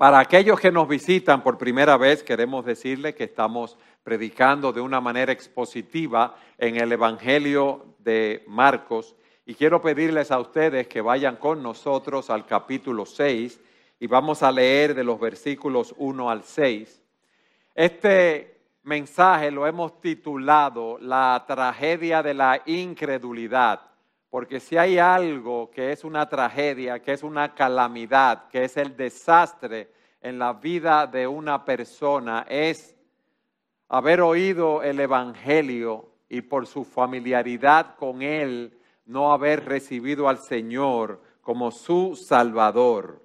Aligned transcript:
Para 0.00 0.18
aquellos 0.18 0.58
que 0.58 0.72
nos 0.72 0.88
visitan 0.88 1.42
por 1.42 1.58
primera 1.58 1.98
vez, 1.98 2.22
queremos 2.22 2.64
decirles 2.64 3.14
que 3.14 3.24
estamos 3.24 3.76
predicando 4.02 4.72
de 4.72 4.80
una 4.80 4.98
manera 4.98 5.30
expositiva 5.30 6.36
en 6.56 6.76
el 6.76 6.90
Evangelio 6.90 7.84
de 7.98 8.42
Marcos 8.46 9.14
y 9.44 9.54
quiero 9.54 9.82
pedirles 9.82 10.30
a 10.30 10.40
ustedes 10.40 10.88
que 10.88 11.02
vayan 11.02 11.36
con 11.36 11.62
nosotros 11.62 12.30
al 12.30 12.46
capítulo 12.46 13.04
6 13.04 13.60
y 14.00 14.06
vamos 14.06 14.42
a 14.42 14.50
leer 14.50 14.94
de 14.94 15.04
los 15.04 15.20
versículos 15.20 15.94
1 15.98 16.30
al 16.30 16.44
6. 16.44 17.02
Este 17.74 18.58
mensaje 18.84 19.50
lo 19.50 19.66
hemos 19.66 20.00
titulado 20.00 20.96
La 20.98 21.44
tragedia 21.46 22.22
de 22.22 22.32
la 22.32 22.62
incredulidad, 22.64 23.82
porque 24.30 24.60
si 24.60 24.76
hay 24.76 24.98
algo 24.98 25.70
que 25.72 25.90
es 25.90 26.04
una 26.04 26.28
tragedia, 26.28 27.02
que 27.02 27.12
es 27.12 27.24
una 27.24 27.52
calamidad, 27.52 28.48
que 28.48 28.64
es 28.64 28.76
el 28.76 28.96
desastre 28.96 29.90
en 30.20 30.38
la 30.38 30.52
vida 30.52 31.08
de 31.08 31.26
una 31.26 31.64
persona, 31.64 32.46
es 32.48 32.96
haber 33.88 34.20
oído 34.20 34.84
el 34.84 35.00
Evangelio 35.00 36.12
y 36.28 36.42
por 36.42 36.68
su 36.68 36.84
familiaridad 36.84 37.96
con 37.96 38.22
él, 38.22 38.78
no 39.04 39.32
haber 39.32 39.64
recibido 39.64 40.28
al 40.28 40.38
Señor 40.38 41.20
como 41.40 41.72
su 41.72 42.14
Salvador. 42.14 43.20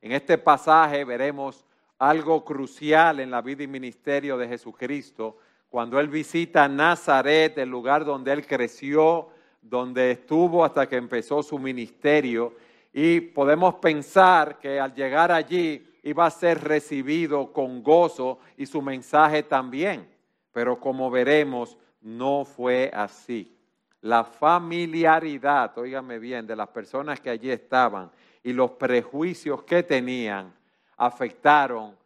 En 0.00 0.10
este 0.10 0.38
pasaje 0.38 1.04
veremos 1.04 1.64
algo 2.00 2.44
crucial 2.44 3.20
en 3.20 3.30
la 3.30 3.42
vida 3.42 3.62
y 3.62 3.68
ministerio 3.68 4.36
de 4.36 4.48
Jesucristo, 4.48 5.38
cuando 5.68 6.00
Él 6.00 6.08
visita 6.08 6.66
Nazaret, 6.66 7.56
el 7.58 7.68
lugar 7.68 8.04
donde 8.04 8.32
Él 8.32 8.46
creció, 8.46 9.28
donde 9.60 10.12
estuvo 10.12 10.64
hasta 10.64 10.88
que 10.88 10.96
empezó 10.96 11.42
su 11.42 11.58
ministerio, 11.58 12.54
y 12.92 13.20
podemos 13.20 13.74
pensar 13.76 14.58
que 14.58 14.80
al 14.80 14.94
llegar 14.94 15.30
allí 15.30 15.86
iba 16.02 16.26
a 16.26 16.30
ser 16.30 16.62
recibido 16.64 17.52
con 17.52 17.82
gozo 17.82 18.38
y 18.56 18.66
su 18.66 18.80
mensaje 18.80 19.42
también, 19.42 20.08
pero 20.52 20.80
como 20.80 21.10
veremos, 21.10 21.76
no 22.00 22.44
fue 22.44 22.90
así. 22.94 23.54
La 24.00 24.24
familiaridad, 24.24 25.76
óigame 25.76 26.18
bien, 26.18 26.46
de 26.46 26.56
las 26.56 26.68
personas 26.68 27.20
que 27.20 27.30
allí 27.30 27.50
estaban 27.50 28.10
y 28.42 28.52
los 28.52 28.72
prejuicios 28.72 29.62
que 29.64 29.82
tenían 29.82 30.54
afectaron 30.96 31.96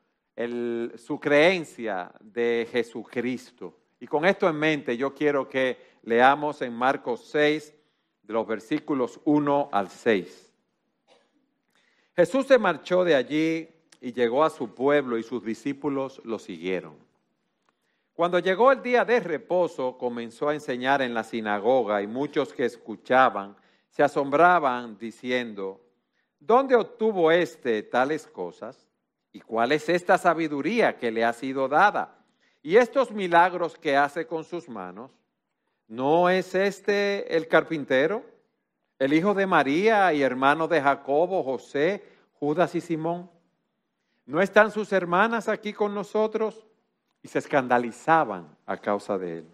su 0.96 1.20
creencia 1.20 2.10
de 2.20 2.66
Jesucristo. 2.70 3.76
Y 4.00 4.06
con 4.06 4.24
esto 4.24 4.48
en 4.48 4.56
mente, 4.56 4.96
yo 4.96 5.14
quiero 5.14 5.48
que 5.48 5.91
leamos 6.02 6.62
en 6.62 6.74
Marcos 6.74 7.26
6, 7.30 7.74
de 8.22 8.32
los 8.32 8.46
versículos 8.46 9.20
1 9.24 9.70
al 9.72 9.88
6. 9.88 10.52
Jesús 12.14 12.46
se 12.46 12.58
marchó 12.58 13.04
de 13.04 13.14
allí 13.14 13.68
y 14.00 14.12
llegó 14.12 14.44
a 14.44 14.50
su 14.50 14.74
pueblo 14.74 15.18
y 15.18 15.22
sus 15.22 15.44
discípulos 15.44 16.20
lo 16.24 16.38
siguieron. 16.38 16.96
Cuando 18.14 18.38
llegó 18.38 18.70
el 18.70 18.82
día 18.82 19.04
de 19.04 19.20
reposo, 19.20 19.96
comenzó 19.96 20.48
a 20.48 20.54
enseñar 20.54 21.00
en 21.02 21.14
la 21.14 21.24
sinagoga 21.24 22.02
y 22.02 22.06
muchos 22.06 22.52
que 22.52 22.64
escuchaban 22.64 23.56
se 23.92 24.02
asombraban 24.02 24.96
diciendo, 24.98 25.80
¿dónde 26.40 26.74
obtuvo 26.74 27.30
éste 27.30 27.82
tales 27.82 28.26
cosas? 28.26 28.86
¿Y 29.32 29.40
cuál 29.40 29.72
es 29.72 29.88
esta 29.88 30.16
sabiduría 30.16 30.96
que 30.96 31.10
le 31.10 31.24
ha 31.24 31.32
sido 31.32 31.68
dada? 31.68 32.18
¿Y 32.62 32.76
estos 32.76 33.10
milagros 33.10 33.76
que 33.76 33.96
hace 33.96 34.26
con 34.26 34.44
sus 34.44 34.68
manos? 34.68 35.10
¿No 35.88 36.30
es 36.30 36.54
este 36.54 37.36
el 37.36 37.48
carpintero, 37.48 38.24
el 38.98 39.12
hijo 39.12 39.34
de 39.34 39.46
María 39.46 40.12
y 40.12 40.22
hermano 40.22 40.68
de 40.68 40.80
Jacobo, 40.80 41.42
José, 41.42 42.04
Judas 42.34 42.74
y 42.74 42.80
Simón? 42.80 43.30
¿No 44.24 44.40
están 44.40 44.70
sus 44.70 44.92
hermanas 44.92 45.48
aquí 45.48 45.72
con 45.72 45.94
nosotros? 45.94 46.66
Y 47.22 47.28
se 47.28 47.38
escandalizaban 47.38 48.56
a 48.66 48.76
causa 48.76 49.16
de 49.18 49.38
él. 49.38 49.46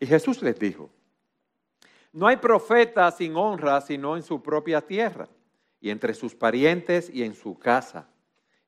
Y 0.00 0.06
Jesús 0.06 0.42
les 0.42 0.58
dijo, 0.58 0.90
no 2.12 2.26
hay 2.26 2.36
profeta 2.36 3.10
sin 3.10 3.36
honra 3.36 3.80
sino 3.80 4.16
en 4.16 4.22
su 4.22 4.42
propia 4.42 4.80
tierra 4.80 5.28
y 5.80 5.90
entre 5.90 6.14
sus 6.14 6.34
parientes 6.34 7.10
y 7.12 7.22
en 7.22 7.34
su 7.34 7.58
casa. 7.58 8.08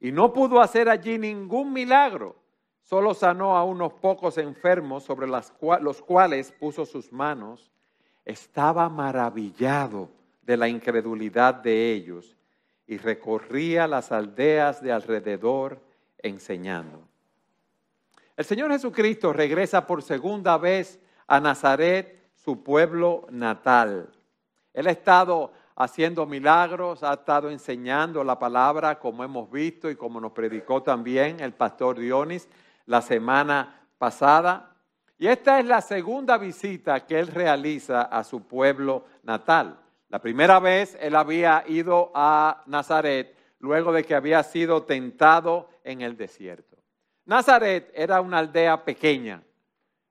Y 0.00 0.12
no 0.12 0.32
pudo 0.32 0.60
hacer 0.60 0.88
allí 0.88 1.18
ningún 1.18 1.72
milagro, 1.72 2.36
solo 2.84 3.14
sanó 3.14 3.56
a 3.56 3.64
unos 3.64 3.94
pocos 3.94 4.38
enfermos 4.38 5.02
sobre 5.02 5.26
los 5.26 6.02
cuales 6.02 6.52
puso 6.52 6.86
sus 6.86 7.12
manos. 7.12 7.70
Estaba 8.24 8.88
maravillado 8.88 10.08
de 10.42 10.56
la 10.56 10.68
incredulidad 10.68 11.54
de 11.54 11.92
ellos 11.92 12.36
y 12.86 12.98
recorría 12.98 13.88
las 13.88 14.12
aldeas 14.12 14.82
de 14.82 14.92
alrededor 14.92 15.80
enseñando. 16.18 17.00
El 18.36 18.44
Señor 18.44 18.70
Jesucristo 18.70 19.32
regresa 19.32 19.86
por 19.86 20.02
segunda 20.02 20.58
vez 20.58 21.00
a 21.26 21.40
Nazaret, 21.40 22.22
su 22.34 22.62
pueblo 22.62 23.26
natal. 23.30 24.10
Él 24.74 24.86
ha 24.88 24.90
estado 24.90 25.52
haciendo 25.76 26.26
milagros, 26.26 27.02
ha 27.02 27.14
estado 27.14 27.48
enseñando 27.50 28.22
la 28.22 28.38
palabra 28.38 28.98
como 28.98 29.24
hemos 29.24 29.50
visto 29.50 29.90
y 29.90 29.96
como 29.96 30.20
nos 30.20 30.32
predicó 30.32 30.82
también 30.82 31.40
el 31.40 31.54
pastor 31.54 31.98
Dionis 31.98 32.48
la 32.86 33.02
semana 33.02 33.88
pasada. 33.98 34.76
Y 35.18 35.28
esta 35.28 35.60
es 35.60 35.66
la 35.66 35.80
segunda 35.80 36.38
visita 36.38 37.06
que 37.06 37.18
él 37.18 37.28
realiza 37.28 38.02
a 38.02 38.24
su 38.24 38.46
pueblo 38.46 39.06
natal. 39.22 39.78
La 40.08 40.20
primera 40.20 40.60
vez 40.60 40.96
él 41.00 41.16
había 41.16 41.64
ido 41.66 42.12
a 42.14 42.62
Nazaret 42.66 43.36
luego 43.60 43.92
de 43.92 44.04
que 44.04 44.14
había 44.14 44.42
sido 44.42 44.82
tentado 44.82 45.68
en 45.82 46.02
el 46.02 46.16
desierto. 46.16 46.76
Nazaret 47.24 47.90
era 47.94 48.20
una 48.20 48.38
aldea 48.38 48.84
pequeña 48.84 49.42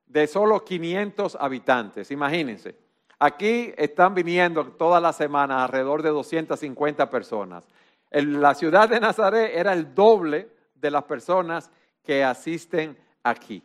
de 0.05 0.27
solo 0.27 0.63
500 0.63 1.37
habitantes, 1.39 2.11
imagínense. 2.11 2.75
Aquí 3.19 3.73
están 3.77 4.13
viniendo 4.13 4.65
todas 4.71 5.01
las 5.01 5.15
semanas 5.15 5.61
alrededor 5.61 6.01
de 6.01 6.09
250 6.09 7.09
personas. 7.09 7.67
La 8.11 8.53
ciudad 8.53 8.89
de 8.89 8.99
Nazaret 8.99 9.51
era 9.55 9.73
el 9.73 9.95
doble 9.95 10.49
de 10.75 10.91
las 10.91 11.03
personas 11.03 11.71
que 12.03 12.23
asisten 12.23 12.97
aquí. 13.23 13.63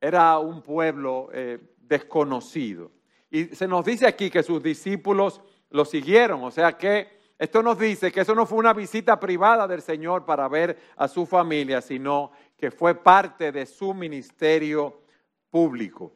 Era 0.00 0.38
un 0.38 0.62
pueblo 0.62 1.28
eh, 1.32 1.58
desconocido. 1.78 2.90
Y 3.30 3.44
se 3.46 3.66
nos 3.66 3.84
dice 3.84 4.06
aquí 4.06 4.30
que 4.30 4.42
sus 4.42 4.62
discípulos 4.62 5.40
lo 5.70 5.84
siguieron. 5.84 6.42
O 6.44 6.50
sea 6.50 6.76
que 6.76 7.20
esto 7.38 7.62
nos 7.62 7.78
dice 7.78 8.12
que 8.12 8.20
eso 8.20 8.34
no 8.34 8.44
fue 8.44 8.58
una 8.58 8.74
visita 8.74 9.18
privada 9.18 9.66
del 9.66 9.82
Señor 9.82 10.24
para 10.24 10.46
ver 10.48 10.78
a 10.96 11.08
su 11.08 11.24
familia, 11.24 11.80
sino 11.80 12.32
que 12.56 12.70
fue 12.70 12.94
parte 12.94 13.50
de 13.50 13.64
su 13.66 13.94
ministerio 13.94 15.00
público. 15.50 16.12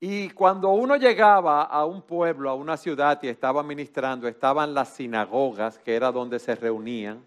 Y 0.00 0.30
cuando 0.30 0.70
uno 0.70 0.96
llegaba 0.96 1.62
a 1.62 1.84
un 1.84 2.02
pueblo, 2.02 2.50
a 2.50 2.54
una 2.54 2.76
ciudad 2.76 3.20
y 3.22 3.28
estaba 3.28 3.62
ministrando, 3.62 4.26
estaban 4.26 4.74
las 4.74 4.94
sinagogas, 4.94 5.78
que 5.78 5.94
era 5.94 6.10
donde 6.10 6.38
se 6.38 6.56
reunían 6.56 7.22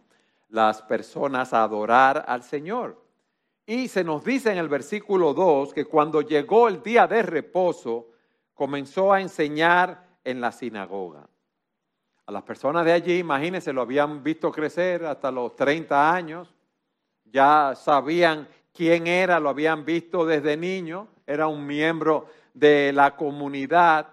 las 0.56 0.82
personas 0.82 1.54
a 1.54 1.64
adorar 1.64 2.24
al 2.28 2.42
Señor. 2.42 3.04
Y 3.66 3.90
se 3.90 4.06
nos 4.06 4.24
dice 4.24 4.52
en 4.52 4.58
el 4.58 4.70
versículo 4.70 5.34
2 5.34 5.74
que 5.74 5.84
cuando 5.84 6.22
llegó 6.22 6.70
el 6.70 6.82
día 6.82 7.08
de 7.08 7.22
reposo, 7.22 8.08
comenzó 8.54 9.12
a 9.12 9.20
enseñar 9.20 10.08
en 10.24 10.40
la 10.40 10.54
sinagoga. 10.54 11.28
A 12.26 12.32
las 12.32 12.44
personas 12.44 12.86
de 12.86 12.94
allí, 12.94 13.20
imagínense, 13.20 13.74
lo 13.74 13.82
habían 13.82 14.24
visto 14.24 14.50
crecer 14.50 15.06
hasta 15.06 15.30
los 15.30 15.56
30 15.58 16.14
años, 16.14 16.56
ya 17.26 17.74
sabían 17.76 18.48
quién 18.74 19.08
era, 19.08 19.42
lo 19.42 19.50
habían 19.50 19.84
visto 19.84 20.26
desde 20.26 20.56
niño, 20.56 21.10
era 21.28 21.48
un 21.48 21.66
miembro 21.66 22.28
de 22.54 22.94
la 22.94 23.16
comunidad. 23.18 24.08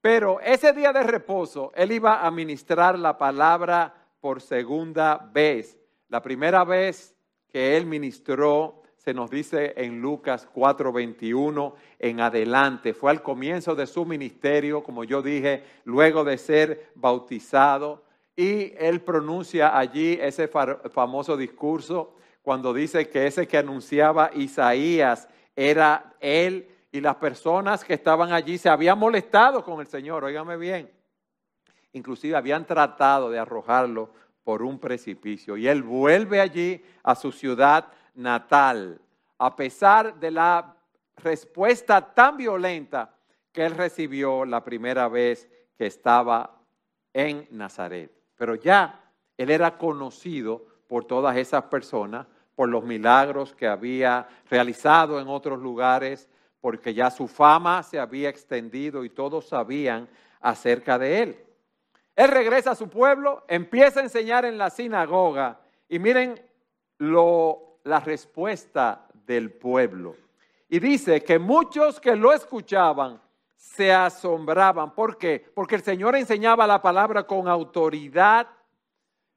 Pero 0.00 0.38
ese 0.40 0.72
día 0.72 0.92
de 0.92 1.02
reposo, 1.02 1.72
él 1.74 1.90
iba 1.90 2.24
a 2.24 2.30
ministrar 2.30 2.96
la 2.96 3.18
palabra 3.18 4.05
por 4.26 4.42
segunda 4.42 5.30
vez. 5.32 5.78
La 6.08 6.20
primera 6.20 6.64
vez 6.64 7.14
que 7.48 7.76
él 7.76 7.86
ministró, 7.86 8.82
se 8.96 9.14
nos 9.14 9.30
dice 9.30 9.72
en 9.76 10.02
Lucas 10.02 10.48
4:21 10.52 11.76
en 12.00 12.18
adelante, 12.18 12.92
fue 12.92 13.12
al 13.12 13.22
comienzo 13.22 13.76
de 13.76 13.86
su 13.86 14.04
ministerio, 14.04 14.82
como 14.82 15.04
yo 15.04 15.22
dije, 15.22 15.62
luego 15.84 16.24
de 16.24 16.38
ser 16.38 16.90
bautizado, 16.96 18.02
y 18.34 18.72
él 18.78 19.00
pronuncia 19.00 19.78
allí 19.78 20.18
ese 20.20 20.48
famoso 20.48 21.36
discurso 21.36 22.16
cuando 22.42 22.74
dice 22.74 23.08
que 23.08 23.28
ese 23.28 23.46
que 23.46 23.58
anunciaba 23.58 24.32
Isaías 24.34 25.28
era 25.54 26.16
él 26.18 26.68
y 26.90 27.00
las 27.00 27.14
personas 27.14 27.84
que 27.84 27.94
estaban 27.94 28.32
allí 28.32 28.58
se 28.58 28.70
habían 28.70 28.98
molestado 28.98 29.62
con 29.62 29.78
el 29.78 29.86
Señor, 29.86 30.24
óigame 30.24 30.56
bien. 30.56 30.90
Inclusive 31.92 32.36
habían 32.36 32.66
tratado 32.66 33.30
de 33.30 33.38
arrojarlo 33.38 34.10
por 34.44 34.62
un 34.62 34.78
precipicio. 34.78 35.56
Y 35.56 35.68
él 35.68 35.82
vuelve 35.82 36.40
allí 36.40 36.82
a 37.02 37.14
su 37.14 37.32
ciudad 37.32 37.88
natal, 38.14 39.00
a 39.38 39.56
pesar 39.56 40.18
de 40.18 40.30
la 40.30 40.76
respuesta 41.16 42.14
tan 42.14 42.36
violenta 42.36 43.14
que 43.52 43.64
él 43.64 43.74
recibió 43.74 44.44
la 44.44 44.62
primera 44.62 45.08
vez 45.08 45.48
que 45.76 45.86
estaba 45.86 46.60
en 47.12 47.48
Nazaret. 47.50 48.12
Pero 48.36 48.54
ya 48.54 49.02
Él 49.36 49.50
era 49.50 49.78
conocido 49.78 50.66
por 50.88 51.04
todas 51.04 51.36
esas 51.36 51.64
personas, 51.64 52.26
por 52.54 52.68
los 52.68 52.84
milagros 52.84 53.54
que 53.54 53.66
había 53.66 54.28
realizado 54.48 55.20
en 55.20 55.28
otros 55.28 55.58
lugares, 55.58 56.28
porque 56.60 56.94
ya 56.94 57.10
su 57.10 57.28
fama 57.28 57.82
se 57.82 57.98
había 57.98 58.28
extendido 58.28 59.04
y 59.04 59.10
todos 59.10 59.48
sabían 59.48 60.08
acerca 60.40 60.98
de 60.98 61.22
él. 61.22 61.45
Él 62.16 62.28
regresa 62.28 62.70
a 62.70 62.74
su 62.74 62.88
pueblo, 62.88 63.44
empieza 63.46 64.00
a 64.00 64.04
enseñar 64.04 64.46
en 64.46 64.56
la 64.56 64.70
sinagoga 64.70 65.60
y 65.86 65.98
miren 65.98 66.40
lo, 66.96 67.78
la 67.84 68.00
respuesta 68.00 69.06
del 69.12 69.52
pueblo. 69.52 70.16
Y 70.68 70.80
dice 70.80 71.22
que 71.22 71.38
muchos 71.38 72.00
que 72.00 72.16
lo 72.16 72.32
escuchaban 72.32 73.20
se 73.54 73.92
asombraban. 73.92 74.94
¿Por 74.94 75.18
qué? 75.18 75.44
Porque 75.54 75.74
el 75.74 75.82
Señor 75.82 76.16
enseñaba 76.16 76.66
la 76.66 76.80
palabra 76.80 77.26
con 77.26 77.48
autoridad, 77.48 78.48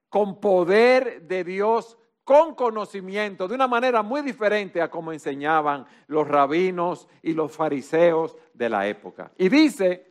con 0.08 0.40
poder 0.40 1.24
de 1.24 1.44
Dios, 1.44 1.98
con 2.24 2.56
conocimiento, 2.56 3.48
de 3.48 3.56
una 3.56 3.68
manera 3.68 4.04
muy 4.04 4.22
diferente 4.22 4.82
a 4.82 4.90
como 4.90 5.12
enseñaban 5.12 5.86
los 6.08 6.28
rabinos 6.28 7.08
y 7.22 7.34
los 7.34 7.52
fariseos 7.52 8.38
de 8.54 8.70
la 8.70 8.88
época. 8.88 9.32
Y 9.38 9.50
dice 9.50 10.09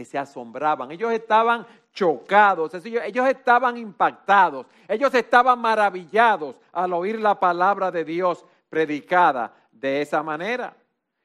que 0.00 0.06
se 0.06 0.16
asombraban, 0.16 0.90
ellos 0.90 1.12
estaban 1.12 1.66
chocados, 1.92 2.72
ellos 2.86 3.28
estaban 3.28 3.76
impactados, 3.76 4.64
ellos 4.88 5.12
estaban 5.12 5.60
maravillados 5.60 6.58
al 6.72 6.94
oír 6.94 7.20
la 7.20 7.38
palabra 7.38 7.90
de 7.90 8.02
Dios 8.02 8.46
predicada 8.70 9.52
de 9.70 10.00
esa 10.00 10.22
manera. 10.22 10.74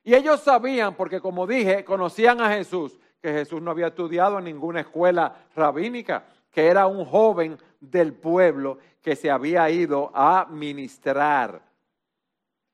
Y 0.04 0.14
ellos 0.14 0.42
sabían, 0.42 0.94
porque 0.96 1.22
como 1.22 1.48
dije, 1.48 1.86
conocían 1.86 2.42
a 2.42 2.50
Jesús, 2.50 3.00
que 3.22 3.32
Jesús 3.32 3.62
no 3.62 3.72
había 3.72 3.88
estudiado 3.88 4.40
en 4.40 4.44
ninguna 4.44 4.82
escuela 4.82 5.34
rabínica, 5.56 6.26
que 6.52 6.68
era 6.68 6.86
un 6.86 7.06
joven 7.06 7.58
del 7.80 8.12
pueblo 8.12 8.80
que 9.02 9.16
se 9.16 9.32
había 9.32 9.70
ido 9.70 10.12
a 10.14 10.48
ministrar. 10.50 11.62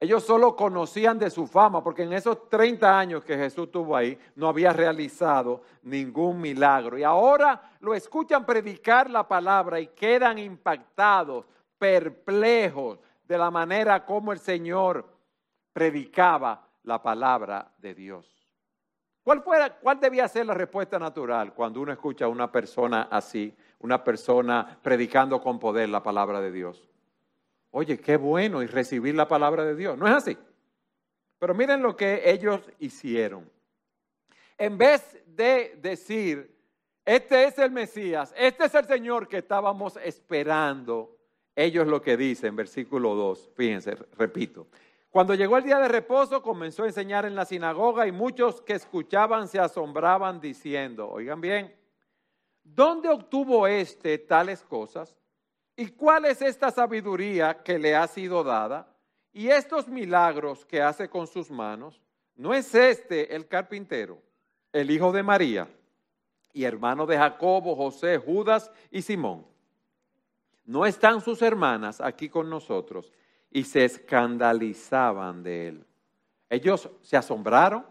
Ellos 0.01 0.23
solo 0.23 0.55
conocían 0.55 1.19
de 1.19 1.29
su 1.29 1.45
fama, 1.45 1.83
porque 1.83 2.01
en 2.01 2.13
esos 2.13 2.49
30 2.49 2.97
años 2.97 3.23
que 3.23 3.37
Jesús 3.37 3.69
tuvo 3.69 3.95
ahí, 3.95 4.17
no 4.35 4.47
había 4.47 4.73
realizado 4.73 5.61
ningún 5.83 6.41
milagro. 6.41 6.97
Y 6.97 7.03
ahora 7.03 7.61
lo 7.81 7.93
escuchan 7.93 8.43
predicar 8.43 9.11
la 9.11 9.27
palabra 9.27 9.79
y 9.79 9.89
quedan 9.89 10.39
impactados, 10.39 11.45
perplejos 11.77 12.97
de 13.27 13.37
la 13.37 13.51
manera 13.51 14.03
como 14.03 14.31
el 14.31 14.39
Señor 14.39 15.05
predicaba 15.71 16.67
la 16.81 16.99
palabra 16.99 17.71
de 17.77 17.93
Dios. 17.93 18.25
¿Cuál, 19.21 19.43
fuera, 19.43 19.77
¿Cuál 19.77 19.99
debía 19.99 20.27
ser 20.27 20.47
la 20.47 20.55
respuesta 20.55 20.97
natural 20.97 21.53
cuando 21.53 21.79
uno 21.79 21.91
escucha 21.91 22.25
a 22.25 22.29
una 22.29 22.51
persona 22.51 23.07
así, 23.11 23.55
una 23.77 24.03
persona 24.03 24.79
predicando 24.81 25.39
con 25.39 25.59
poder 25.59 25.89
la 25.89 26.01
palabra 26.01 26.41
de 26.41 26.51
Dios? 26.51 26.90
Oye, 27.71 27.97
qué 27.99 28.17
bueno 28.17 28.61
y 28.61 28.67
recibir 28.67 29.15
la 29.15 29.27
palabra 29.27 29.63
de 29.65 29.75
Dios. 29.75 29.97
¿No 29.97 30.07
es 30.07 30.13
así? 30.13 30.37
Pero 31.39 31.55
miren 31.55 31.81
lo 31.81 31.95
que 31.95 32.29
ellos 32.29 32.61
hicieron. 32.79 33.49
En 34.57 34.77
vez 34.77 35.17
de 35.25 35.79
decir, 35.81 36.55
este 37.03 37.45
es 37.45 37.57
el 37.57 37.71
Mesías, 37.71 38.33
este 38.37 38.65
es 38.65 38.75
el 38.75 38.85
Señor 38.85 39.27
que 39.27 39.37
estábamos 39.37 39.97
esperando, 39.97 41.17
ellos 41.55 41.87
lo 41.87 42.01
que 42.01 42.15
dicen, 42.15 42.55
versículo 42.55 43.15
2, 43.15 43.51
fíjense, 43.55 43.95
repito, 44.17 44.67
cuando 45.09 45.33
llegó 45.33 45.57
el 45.57 45.63
día 45.63 45.79
de 45.79 45.87
reposo, 45.87 46.41
comenzó 46.41 46.83
a 46.83 46.87
enseñar 46.87 47.25
en 47.25 47.35
la 47.35 47.45
sinagoga 47.45 48.05
y 48.05 48.11
muchos 48.11 48.61
que 48.61 48.73
escuchaban 48.73 49.47
se 49.47 49.59
asombraban 49.59 50.39
diciendo, 50.39 51.09
oigan 51.09 51.41
bien, 51.41 51.75
¿dónde 52.63 53.09
obtuvo 53.09 53.67
éste 53.67 54.19
tales 54.19 54.61
cosas? 54.63 55.17
¿Y 55.81 55.87
cuál 55.87 56.25
es 56.25 56.41
esta 56.43 56.69
sabiduría 56.69 57.63
que 57.63 57.79
le 57.79 57.95
ha 57.95 58.05
sido 58.07 58.43
dada? 58.43 58.87
¿Y 59.33 59.47
estos 59.47 59.87
milagros 59.87 60.63
que 60.63 60.79
hace 60.79 61.09
con 61.09 61.25
sus 61.25 61.49
manos? 61.49 61.99
¿No 62.35 62.53
es 62.53 62.75
este 62.75 63.35
el 63.35 63.47
carpintero, 63.47 64.21
el 64.71 64.91
hijo 64.91 65.11
de 65.11 65.23
María 65.23 65.67
y 66.53 66.65
hermano 66.65 67.07
de 67.07 67.17
Jacobo, 67.17 67.75
José, 67.75 68.19
Judas 68.19 68.69
y 68.91 69.01
Simón? 69.01 69.43
¿No 70.65 70.85
están 70.85 71.19
sus 71.19 71.41
hermanas 71.41 71.99
aquí 71.99 72.29
con 72.29 72.47
nosotros? 72.47 73.11
y 73.51 73.63
se 73.63 73.83
escandalizaban 73.83 75.43
de 75.43 75.67
él. 75.67 75.85
Ellos 76.49 76.89
se 77.01 77.17
asombraron, 77.17 77.85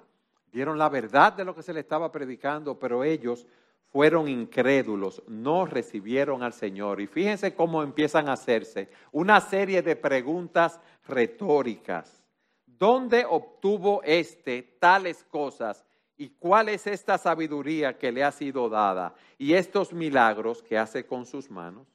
vieron 0.51 0.79
la 0.79 0.89
verdad 0.89 1.35
de 1.35 1.45
lo 1.45 1.55
que 1.55 1.63
se 1.63 1.75
le 1.75 1.81
estaba 1.81 2.11
predicando, 2.11 2.79
pero 2.79 3.05
ellos 3.05 3.47
fueron 3.91 4.29
incrédulos, 4.29 5.23
no 5.27 5.67
recibieron 5.67 6.43
al 6.43 6.53
Señor. 6.53 7.01
Y 7.01 7.07
fíjense 7.07 7.55
cómo 7.55 7.83
empiezan 7.83 8.29
a 8.29 8.35
hacerse 8.35 8.89
una 9.13 9.41
serie 9.41 9.83
de 9.83 9.97
preguntas 9.97 10.81
retóricas. 11.07 12.23
¿Dónde 12.67 13.27
obtuvo 13.29 14.03
éste 14.05 14.63
tales 14.79 15.25
cosas? 15.25 15.85
¿Y 16.17 16.31
cuál 16.31 16.69
es 16.69 16.87
esta 16.87 17.19
sabiduría 17.19 17.99
que 17.99 18.13
le 18.13 18.23
ha 18.23 18.31
sido 18.31 18.69
dada? 18.69 19.15
¿Y 19.39 19.55
estos 19.55 19.93
milagros 19.93 20.63
que 20.63 20.79
hace 20.79 21.07
con 21.07 21.27
sus 21.27 21.51
manos? 21.51 21.87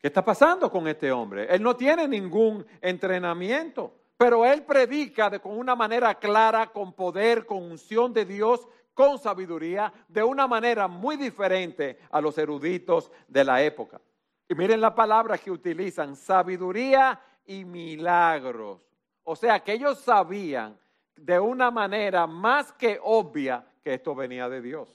¿Qué 0.00 0.08
está 0.08 0.24
pasando 0.24 0.70
con 0.70 0.88
este 0.88 1.12
hombre? 1.12 1.46
Él 1.50 1.62
no 1.62 1.76
tiene 1.76 2.08
ningún 2.08 2.66
entrenamiento, 2.80 3.94
pero 4.16 4.46
él 4.46 4.64
predica 4.64 5.28
de, 5.28 5.40
con 5.40 5.58
una 5.58 5.76
manera 5.76 6.14
clara, 6.14 6.72
con 6.72 6.94
poder, 6.94 7.44
con 7.44 7.62
unción 7.62 8.12
de 8.14 8.24
Dios, 8.24 8.66
con 9.00 9.18
sabiduría, 9.18 9.90
de 10.08 10.22
una 10.22 10.46
manera 10.46 10.86
muy 10.86 11.16
diferente 11.16 12.00
a 12.10 12.20
los 12.20 12.36
eruditos 12.36 13.10
de 13.26 13.44
la 13.44 13.62
época. 13.62 13.98
Y 14.46 14.54
miren 14.54 14.78
las 14.78 14.92
palabras 14.92 15.40
que 15.40 15.50
utilizan, 15.50 16.14
sabiduría 16.14 17.18
y 17.46 17.64
milagros. 17.64 18.82
O 19.24 19.34
sea, 19.34 19.60
que 19.60 19.72
ellos 19.72 20.00
sabían 20.00 20.78
de 21.16 21.40
una 21.40 21.70
manera 21.70 22.26
más 22.26 22.74
que 22.74 23.00
obvia 23.02 23.64
que 23.82 23.94
esto 23.94 24.14
venía 24.14 24.50
de 24.50 24.60
Dios 24.60 24.94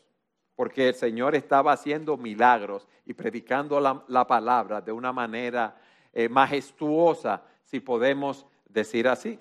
porque 0.55 0.87
el 0.87 0.93
Señor 0.93 1.35
estaba 1.35 1.73
haciendo 1.73 2.15
milagros 2.15 2.87
y 3.05 3.13
predicando 3.13 3.77
la, 3.81 4.25
palabra 4.25 4.79
de 4.79 4.91
una 4.93 5.11
manera 5.11 5.75
eh, 6.13 6.29
majestuosa, 6.29 7.43
si 7.63 7.81
podemos 7.81 8.45
decir 8.69 9.05
así. 9.05 9.37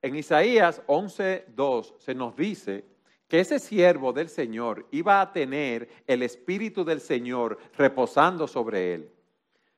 En 0.00 0.14
Isaías 0.14 0.80
11.2 0.86 1.98
se 1.98 2.14
nos 2.14 2.36
dice 2.36 2.93
que 3.28 3.40
ese 3.40 3.58
siervo 3.58 4.12
del 4.12 4.28
Señor 4.28 4.86
iba 4.90 5.20
a 5.20 5.32
tener 5.32 5.88
el 6.06 6.22
Espíritu 6.22 6.84
del 6.84 7.00
Señor 7.00 7.58
reposando 7.76 8.46
sobre 8.46 8.94
él, 8.94 9.10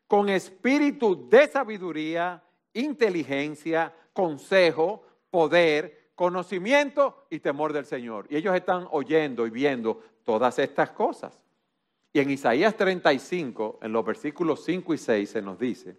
con 0.07 0.29
espíritu 0.29 1.29
de 1.29 1.49
sabiduría, 1.49 2.43
inteligencia, 2.75 3.93
consejo, 4.12 5.03
poder, 5.31 6.11
conocimiento 6.15 7.26
y 7.31 7.41
temor 7.41 7.73
del 7.73 7.87
Señor. 7.87 8.26
Y 8.31 8.37
ellos 8.37 8.55
están 8.55 8.87
oyendo 8.91 9.47
y 9.47 9.50
viendo 9.50 10.00
todas 10.25 10.59
estas 10.59 10.91
cosas. 10.91 11.38
Y 12.12 12.21
en 12.21 12.31
Isaías 12.31 12.76
35, 12.76 13.81
en 13.83 13.93
los 13.93 14.05
versículos 14.05 14.65
5 14.65 14.95
y 14.95 14.99
6, 14.99 15.31
se 15.31 15.43
nos 15.43 15.59
dice 15.59 15.97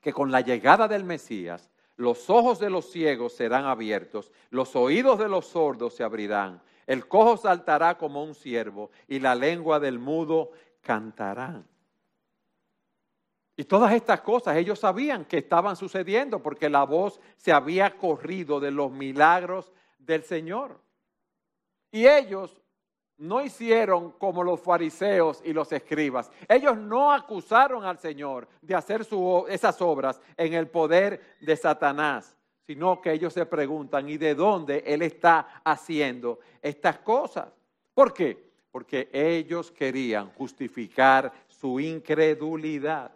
que 0.00 0.12
con 0.12 0.30
la 0.30 0.40
llegada 0.40 0.88
del 0.88 1.04
Mesías, 1.04 1.70
los 2.00 2.30
ojos 2.30 2.58
de 2.58 2.70
los 2.70 2.90
ciegos 2.90 3.34
serán 3.34 3.66
abiertos, 3.66 4.32
los 4.48 4.74
oídos 4.74 5.18
de 5.18 5.28
los 5.28 5.44
sordos 5.44 5.94
se 5.94 6.02
abrirán, 6.02 6.62
el 6.86 7.06
cojo 7.06 7.36
saltará 7.36 7.98
como 7.98 8.24
un 8.24 8.34
ciervo 8.34 8.90
y 9.06 9.20
la 9.20 9.34
lengua 9.34 9.78
del 9.78 9.98
mudo 9.98 10.50
cantarán. 10.80 11.68
Y 13.54 13.64
todas 13.64 13.92
estas 13.92 14.22
cosas 14.22 14.56
ellos 14.56 14.78
sabían 14.78 15.26
que 15.26 15.36
estaban 15.36 15.76
sucediendo 15.76 16.42
porque 16.42 16.70
la 16.70 16.84
voz 16.84 17.20
se 17.36 17.52
había 17.52 17.94
corrido 17.98 18.60
de 18.60 18.70
los 18.70 18.90
milagros 18.90 19.70
del 19.98 20.22
Señor. 20.24 20.80
Y 21.92 22.06
ellos 22.06 22.62
no 23.20 23.42
hicieron 23.44 24.12
como 24.12 24.42
los 24.42 24.60
fariseos 24.60 25.42
y 25.44 25.52
los 25.52 25.70
escribas. 25.72 26.30
Ellos 26.48 26.76
no 26.76 27.12
acusaron 27.12 27.84
al 27.84 27.98
Señor 27.98 28.48
de 28.62 28.74
hacer 28.74 29.06
esas 29.48 29.80
obras 29.82 30.20
en 30.36 30.54
el 30.54 30.68
poder 30.68 31.36
de 31.38 31.54
Satanás, 31.54 32.34
sino 32.66 33.00
que 33.00 33.12
ellos 33.12 33.34
se 33.34 33.44
preguntan, 33.44 34.08
¿y 34.08 34.16
de 34.16 34.34
dónde 34.34 34.82
Él 34.86 35.02
está 35.02 35.60
haciendo 35.62 36.40
estas 36.62 36.98
cosas? 37.00 37.48
¿Por 37.92 38.14
qué? 38.14 38.52
Porque 38.72 39.10
ellos 39.12 39.70
querían 39.70 40.30
justificar 40.30 41.30
su 41.46 41.78
incredulidad. 41.78 43.12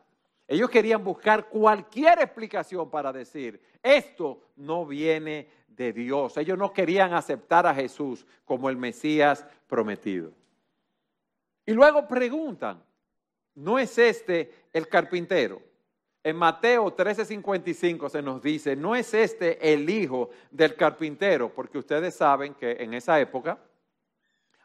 Ellos 0.47 0.71
querían 0.71 1.03
buscar 1.03 1.49
cualquier 1.49 2.19
explicación 2.21 2.91
para 2.91 3.13
decir, 3.13 3.61
esto 3.83 4.41
no 4.57 4.85
viene 4.87 5.49
de 5.69 5.93
Dios. 5.93 6.37
Ellos 6.37 6.59
no 6.59 6.73
querían 6.73 7.15
aceptar 7.15 7.67
a 7.67 7.75
Jesús 7.75 8.27
como 8.45 8.69
el 8.69 8.77
Mesías 8.77 9.47
prometido. 9.67 10.33
Y 11.67 11.73
luego 11.73 12.07
preguntan, 12.07 12.83
¿no 13.55 13.79
es 13.79 13.97
este 13.99 14.53
el 14.73 14.89
carpintero? 14.89 15.63
En 16.23 16.37
Mateo 16.37 16.95
13:55 16.95 18.09
se 18.11 18.23
nos 18.23 18.43
dice, 18.43 18.77
¿no 18.77 18.95
es 18.95 19.15
este 19.15 19.73
el 19.73 19.89
hijo 19.89 20.31
del 20.51 20.75
carpintero? 20.75 21.53
Porque 21.55 21.79
ustedes 21.79 22.15
saben 22.15 22.55
que 22.55 22.73
en 22.81 22.95
esa 22.95 23.19
época 23.21 23.59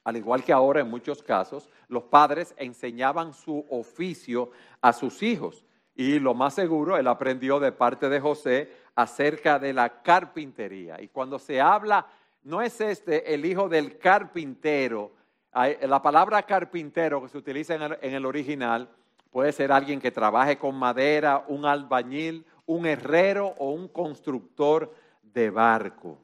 Al 0.03 0.17
igual 0.17 0.43
que 0.43 0.53
ahora 0.53 0.81
en 0.81 0.89
muchos 0.89 1.21
casos, 1.21 1.69
los 1.88 2.03
padres 2.03 2.55
enseñaban 2.57 3.33
su 3.33 3.65
oficio 3.69 4.51
a 4.81 4.93
sus 4.93 5.21
hijos. 5.21 5.65
Y 6.00 6.18
lo 6.18 6.34
más 6.34 6.53
seguro, 6.53 6.96
él 6.96 7.06
aprendió 7.10 7.60
de 7.60 7.74
parte 7.74 8.08
de 8.08 8.22
José 8.22 8.72
acerca 8.96 9.60
de 9.60 9.74
la 9.74 10.01
carpintería. 10.01 10.96
Y 11.01 11.10
cuando 11.10 11.38
se 11.38 11.60
habla, 11.60 12.08
no 12.41 12.62
es 12.62 12.79
este 12.79 13.34
el 13.34 13.44
hijo 13.44 13.68
del 13.68 13.98
carpintero. 13.98 15.12
La 15.53 16.01
palabra 16.01 16.44
carpintero 16.44 17.22
que 17.22 17.27
se 17.27 17.38
utiliza 17.38 17.75
en 17.75 18.13
el, 18.13 18.25
original 18.25 18.88
puede 19.29 19.51
ser 19.51 19.74
alguien 19.74 20.00
que 20.00 20.10
trabaje 20.10 20.58
con 20.58 20.74
madera, 20.74 21.44
un 21.50 21.65
albañil, 21.65 22.46
un 22.65 22.86
herrero 22.86 23.53
o 23.58 23.72
un 23.72 23.89
constructor 23.89 24.96
de 25.22 25.50
barco. 25.50 26.18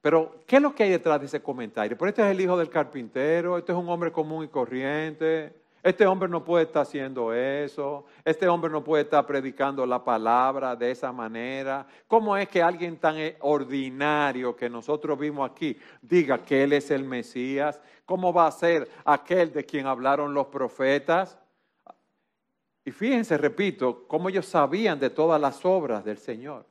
Pero, 0.00 0.40
¿qué 0.44 0.56
es 0.56 0.62
lo 0.62 0.74
que 0.74 0.82
hay 0.82 0.90
detrás 0.90 1.20
de 1.20 1.26
ese 1.26 1.40
comentario? 1.40 1.96
Pero 1.96 2.08
este 2.08 2.22
es 2.22 2.32
el 2.32 2.40
hijo 2.40 2.58
del 2.58 2.68
carpintero, 2.68 3.58
este 3.58 3.70
es 3.70 3.78
un 3.78 3.88
hombre 3.88 4.10
común 4.10 4.44
y 4.44 4.48
corriente, 4.48 5.63
este 5.84 6.06
hombre 6.06 6.30
no 6.30 6.42
puede 6.42 6.64
estar 6.64 6.80
haciendo 6.80 7.34
eso, 7.34 8.06
este 8.24 8.48
hombre 8.48 8.70
no 8.70 8.82
puede 8.82 9.02
estar 9.02 9.26
predicando 9.26 9.84
la 9.84 10.02
palabra 10.02 10.74
de 10.74 10.90
esa 10.90 11.12
manera. 11.12 11.86
¿Cómo 12.08 12.34
es 12.38 12.48
que 12.48 12.62
alguien 12.62 12.96
tan 12.96 13.16
ordinario 13.40 14.56
que 14.56 14.70
nosotros 14.70 15.18
vimos 15.18 15.50
aquí 15.50 15.78
diga 16.00 16.38
que 16.38 16.64
Él 16.64 16.72
es 16.72 16.90
el 16.90 17.04
Mesías? 17.04 17.82
¿Cómo 18.06 18.32
va 18.32 18.46
a 18.46 18.50
ser 18.50 18.88
aquel 19.04 19.52
de 19.52 19.66
quien 19.66 19.86
hablaron 19.86 20.32
los 20.32 20.46
profetas? 20.46 21.38
Y 22.82 22.90
fíjense, 22.90 23.36
repito, 23.36 24.08
cómo 24.08 24.30
ellos 24.30 24.46
sabían 24.46 24.98
de 24.98 25.10
todas 25.10 25.38
las 25.38 25.62
obras 25.66 26.02
del 26.02 26.16
Señor. 26.16 26.64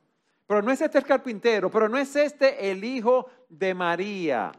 Pero 0.44 0.60
no 0.60 0.72
es 0.72 0.80
este 0.80 0.98
el 0.98 1.04
carpintero, 1.04 1.70
pero 1.70 1.88
no 1.88 1.98
es 1.98 2.16
este 2.16 2.68
el 2.68 2.82
hijo 2.82 3.30
de 3.48 3.74
María. 3.74 4.50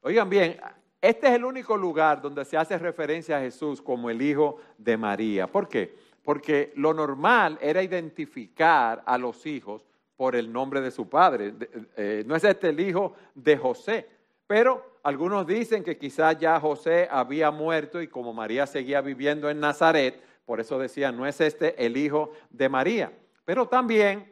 Oigan 0.00 0.28
bien, 0.28 0.58
este 1.00 1.28
es 1.28 1.34
el 1.34 1.44
único 1.44 1.76
lugar 1.76 2.20
donde 2.20 2.44
se 2.44 2.56
hace 2.56 2.76
referencia 2.78 3.38
a 3.38 3.40
Jesús 3.40 3.80
como 3.80 4.10
el 4.10 4.20
hijo 4.20 4.58
de 4.76 4.96
María. 4.96 5.46
¿Por 5.46 5.68
qué? 5.68 5.94
Porque 6.22 6.72
lo 6.76 6.92
normal 6.92 7.58
era 7.62 7.82
identificar 7.82 9.02
a 9.06 9.16
los 9.16 9.46
hijos 9.46 9.86
por 10.16 10.36
el 10.36 10.52
nombre 10.52 10.82
de 10.82 10.90
su 10.90 11.08
padre. 11.08 11.54
Eh, 11.96 12.24
no 12.26 12.36
es 12.36 12.44
este 12.44 12.68
el 12.68 12.80
hijo 12.80 13.14
de 13.34 13.56
José, 13.56 14.06
pero 14.46 14.98
algunos 15.02 15.46
dicen 15.46 15.82
que 15.82 15.96
quizás 15.96 16.38
ya 16.38 16.60
José 16.60 17.08
había 17.10 17.50
muerto 17.50 18.02
y 18.02 18.08
como 18.08 18.34
María 18.34 18.66
seguía 18.66 19.00
viviendo 19.00 19.48
en 19.48 19.58
Nazaret, 19.58 20.22
por 20.44 20.60
eso 20.60 20.78
decían, 20.78 21.16
no 21.16 21.26
es 21.26 21.40
este 21.40 21.86
el 21.86 21.96
hijo 21.96 22.32
de 22.50 22.68
María. 22.68 23.12
Pero 23.46 23.66
también 23.66 24.30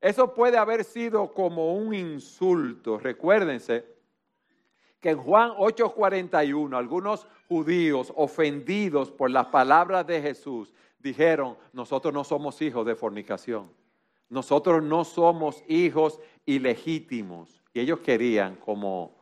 eso 0.00 0.34
puede 0.34 0.58
haber 0.58 0.82
sido 0.82 1.32
como 1.32 1.74
un 1.74 1.94
insulto. 1.94 2.98
Recuérdense 2.98 3.84
que 5.00 5.10
en 5.10 5.18
Juan 5.18 5.52
8:41 5.56 6.76
algunos 6.76 7.26
judíos 7.48 8.12
ofendidos 8.16 9.10
por 9.10 9.30
las 9.30 9.46
palabras 9.46 10.06
de 10.06 10.20
Jesús 10.20 10.72
dijeron, 10.98 11.56
nosotros 11.72 12.12
no 12.12 12.24
somos 12.24 12.60
hijos 12.60 12.84
de 12.84 12.94
fornicación, 12.94 13.70
nosotros 14.28 14.82
no 14.82 15.04
somos 15.04 15.62
hijos 15.68 16.20
ilegítimos. 16.44 17.62
Y 17.72 17.80
ellos 17.80 18.00
querían 18.00 18.56
como 18.56 19.16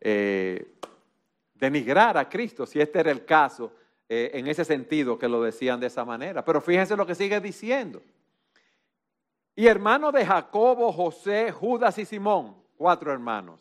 eh, 0.00 0.74
denigrar 1.54 2.16
a 2.16 2.28
Cristo, 2.28 2.66
si 2.66 2.80
este 2.80 3.00
era 3.00 3.10
el 3.10 3.24
caso, 3.24 3.72
eh, 4.08 4.30
en 4.34 4.46
ese 4.46 4.64
sentido 4.64 5.18
que 5.18 5.28
lo 5.28 5.42
decían 5.42 5.80
de 5.80 5.88
esa 5.88 6.04
manera. 6.04 6.44
Pero 6.44 6.60
fíjense 6.60 6.96
lo 6.96 7.06
que 7.06 7.14
sigue 7.14 7.40
diciendo. 7.40 8.00
Y 9.56 9.66
hermano 9.66 10.12
de 10.12 10.24
Jacobo, 10.24 10.92
José, 10.92 11.50
Judas 11.50 11.98
y 11.98 12.04
Simón, 12.04 12.54
cuatro 12.76 13.10
hermanos. 13.10 13.60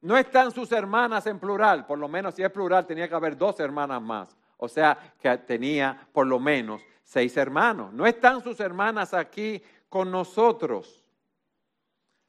No 0.00 0.16
están 0.16 0.52
sus 0.52 0.70
hermanas 0.72 1.26
en 1.26 1.38
plural, 1.38 1.86
por 1.86 1.98
lo 1.98 2.08
menos 2.08 2.34
si 2.34 2.42
es 2.42 2.50
plural 2.50 2.86
tenía 2.86 3.08
que 3.08 3.14
haber 3.14 3.36
dos 3.36 3.58
hermanas 3.58 4.00
más. 4.00 4.36
O 4.56 4.68
sea 4.68 5.14
que 5.20 5.36
tenía 5.38 6.08
por 6.12 6.26
lo 6.26 6.38
menos 6.38 6.82
seis 7.02 7.36
hermanos. 7.36 7.92
No 7.92 8.06
están 8.06 8.42
sus 8.42 8.60
hermanas 8.60 9.14
aquí 9.14 9.62
con 9.88 10.10
nosotros. 10.10 11.04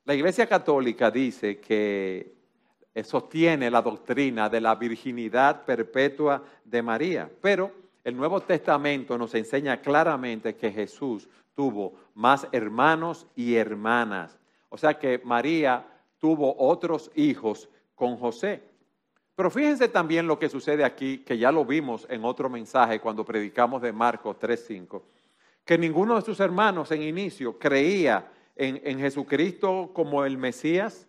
La 0.06 0.16
Iglesia 0.16 0.48
Católica 0.48 1.12
dice 1.12 1.60
que 1.60 2.34
sostiene 3.04 3.70
la 3.70 3.82
doctrina 3.82 4.50
de 4.50 4.62
la 4.62 4.76
virginidad 4.76 5.64
perpetua 5.64 6.44
de 6.66 6.82
María, 6.82 7.30
pero 7.42 7.72
el 8.04 8.16
Nuevo 8.16 8.42
Testamento 8.42 9.18
nos 9.18 9.36
enseña 9.36 9.82
claramente 9.82 10.56
que 10.56 10.72
Jesús 10.72 11.30
tuvo 11.56 11.94
más 12.16 12.48
hermanos 12.52 13.28
y 13.36 13.56
hermanas. 13.56 14.40
O 14.70 14.78
sea 14.78 14.98
que 14.98 15.22
María 15.24 15.86
tuvo 16.20 16.56
otros 16.58 17.10
hijos 17.16 17.70
con 17.96 18.18
José. 18.18 18.62
Pero 19.36 19.50
fíjense 19.50 19.88
también 19.88 20.28
lo 20.28 20.38
que 20.38 20.50
sucede 20.50 20.84
aquí, 20.84 21.20
que 21.20 21.38
ya 21.38 21.52
lo 21.52 21.64
vimos 21.66 22.06
en 22.10 22.26
otro 22.26 22.50
mensaje 22.50 23.00
cuando 23.00 23.24
predicamos 23.24 23.82
de 23.82 23.94
Marcos 23.94 24.38
3.5, 24.38 25.02
que 25.64 25.78
ninguno 25.78 26.16
de 26.16 26.22
sus 26.22 26.40
hermanos 26.42 26.92
en 26.92 27.04
inicio 27.04 27.58
creía 27.58 28.30
en, 28.56 28.82
en 28.84 29.00
Jesucristo 29.00 29.92
como 29.94 30.26
el 30.26 30.38
Mesías. 30.38 31.08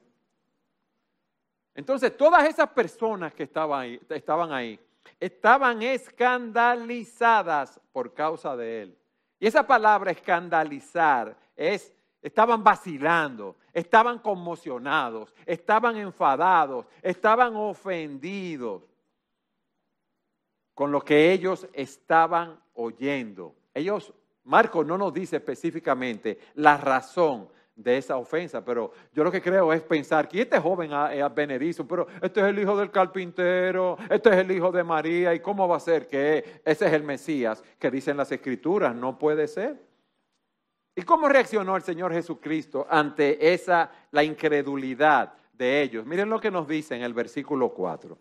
Entonces, 1.75 2.17
todas 2.17 2.49
esas 2.49 2.69
personas 2.69 3.35
que 3.35 3.43
estaban 3.43 3.81
ahí, 3.81 4.01
estaban 4.09 4.53
ahí, 4.53 4.79
estaban 5.19 5.83
escandalizadas 5.83 7.81
por 7.93 8.15
causa 8.15 8.57
de 8.57 8.83
él. 8.83 8.97
Y 9.41 9.47
esa 9.47 9.67
palabra 9.67 10.11
escandalizar 10.11 11.37
es, 11.57 11.93
estaban 12.23 12.63
vacilando, 12.63 13.57
estaban 13.73 14.19
conmocionados, 14.19 15.35
estaban 15.47 15.97
enfadados, 15.97 16.87
estaban 17.03 17.57
ofendidos 17.57 18.83
con 20.75 20.93
lo 20.93 21.03
que 21.03 21.33
ellos 21.33 21.67
estaban 21.73 22.59
oyendo. 22.75 23.55
Ellos, 23.75 24.13
Marcos 24.45 24.87
no 24.87 24.97
nos 24.97 25.13
dice 25.13 25.37
específicamente 25.37 26.39
la 26.55 26.77
razón 26.77 27.49
de 27.75 27.97
esa 27.97 28.17
ofensa, 28.19 28.63
pero 28.63 28.93
yo 29.13 29.25
lo 29.25 29.33
que 29.33 29.41
creo 29.41 29.73
es 29.73 29.83
pensar 29.83 30.29
que 30.29 30.43
este 30.43 30.59
joven 30.59 30.93
advenedizo, 30.93 31.87
pero 31.89 32.07
este 32.21 32.41
es 32.41 32.47
el 32.47 32.59
hijo 32.59 32.77
del 32.77 32.91
carpintero, 32.91 33.97
este 34.11 34.31
es 34.31 34.37
el 34.37 34.51
hijo 34.51 34.71
de 34.71 34.85
María, 34.85 35.35
¿y 35.35 35.41
cómo 35.41 35.67
va 35.67 35.77
a 35.77 35.81
ser 35.81 36.07
que 36.07 36.61
ese 36.65 36.87
es 36.87 36.93
el 36.93 37.03
Mesías 37.03 37.63
que 37.79 37.91
dicen 37.91 38.19
las 38.19 38.31
escrituras? 38.33 38.95
No 38.95 39.19
puede 39.19 39.49
ser. 39.49 39.90
¿Y 41.01 41.03
cómo 41.03 41.31
reaccionó 41.31 41.77
el 41.77 41.83
Señor 41.83 42.13
Jesucristo 42.13 42.87
ante 42.91 43.55
esa, 43.55 43.91
la 44.11 44.23
incredulidad 44.23 45.33
de 45.55 45.81
ellos? 45.81 46.05
Miren 46.05 46.29
lo 46.29 46.39
que 46.39 46.51
nos 46.51 46.69
dice 46.69 46.95
en 46.95 47.01
el 47.01 47.15
versículo 47.15 47.71
4. 47.71 48.19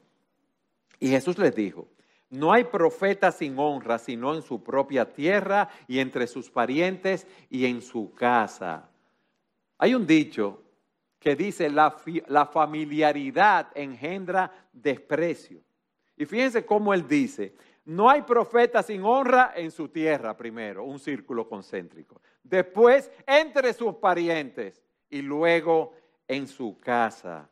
Y 1.01 1.09
Jesús 1.09 1.37
les 1.39 1.53
dijo, 1.53 1.89
no 2.29 2.53
hay 2.53 2.63
profeta 2.63 3.33
sin 3.33 3.59
honra, 3.59 3.97
sino 3.97 4.33
en 4.33 4.41
su 4.41 4.63
propia 4.63 5.11
tierra 5.11 5.67
y 5.89 5.99
entre 5.99 6.25
sus 6.25 6.49
parientes 6.49 7.27
y 7.49 7.65
en 7.65 7.81
su 7.81 8.13
casa. 8.13 8.89
Hay 9.77 9.93
un 9.93 10.07
dicho 10.07 10.63
que 11.19 11.35
dice 11.35 11.69
la, 11.69 11.97
la 12.27 12.45
familiaridad 12.45 13.71
engendra 13.75 14.53
desprecio. 14.71 15.59
Y 16.15 16.25
fíjense 16.25 16.65
cómo 16.65 16.93
él 16.93 17.05
dice, 17.05 17.53
no 17.83 18.09
hay 18.09 18.21
profeta 18.21 18.81
sin 18.83 19.03
honra 19.03 19.51
en 19.53 19.69
su 19.69 19.89
tierra, 19.89 20.37
primero, 20.37 20.85
un 20.85 20.97
círculo 20.97 21.49
concéntrico. 21.49 22.21
Después, 22.43 23.11
entre 23.27 23.73
sus 23.73 23.95
parientes 23.95 24.83
y 25.09 25.21
luego 25.21 25.93
en 26.27 26.47
su 26.47 26.79
casa. 26.79 27.49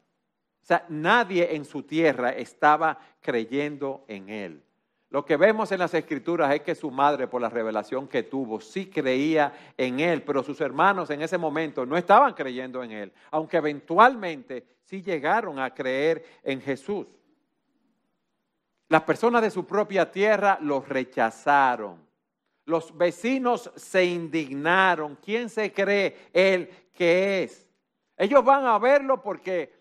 O 0.62 0.66
sea, 0.66 0.86
nadie 0.90 1.56
en 1.56 1.66
su 1.66 1.84
tierra 1.84 2.32
estaba 2.32 3.00
creyendo 3.22 4.04
en 4.08 4.30
él. 4.30 4.64
Lo 5.10 5.24
que 5.24 5.38
vemos 5.38 5.72
en 5.72 5.80
las 5.80 5.94
escrituras 5.94 6.54
es 6.54 6.62
que 6.62 6.76
su 6.76 6.92
madre, 6.92 7.28
por 7.28 7.42
la 7.42 7.50
revelación 7.50 8.08
que 8.08 8.24
tuvo, 8.24 8.60
sí 8.60 8.88
creía 8.88 9.54
en 9.78 10.02
él, 10.02 10.22
pero 10.24 10.44
sus 10.44 10.60
hermanos 10.60 11.10
en 11.10 11.22
ese 11.22 11.38
momento 11.38 11.86
no 11.86 11.96
estaban 11.96 12.34
creyendo 12.34 12.84
en 12.84 12.92
él, 12.92 13.14
aunque 13.32 13.58
eventualmente 13.58 14.66
sí 14.84 15.02
llegaron 15.02 15.60
a 15.60 15.74
creer 15.74 16.26
en 16.44 16.60
Jesús. 16.60 17.08
Las 18.90 19.04
personas 19.04 19.42
de 19.42 19.52
su 19.52 19.66
propia 19.66 20.12
tierra 20.12 20.58
los 20.62 20.88
rechazaron. 20.88 22.07
Los 22.68 22.96
vecinos 22.98 23.72
se 23.78 24.04
indignaron. 24.04 25.18
¿Quién 25.24 25.50
se 25.50 25.72
cree 25.72 26.30
él 26.34 26.70
que 26.94 27.44
es? 27.44 27.66
Ellos 28.18 28.44
van 28.44 28.66
a 28.66 28.78
verlo 28.78 29.22
porque 29.22 29.74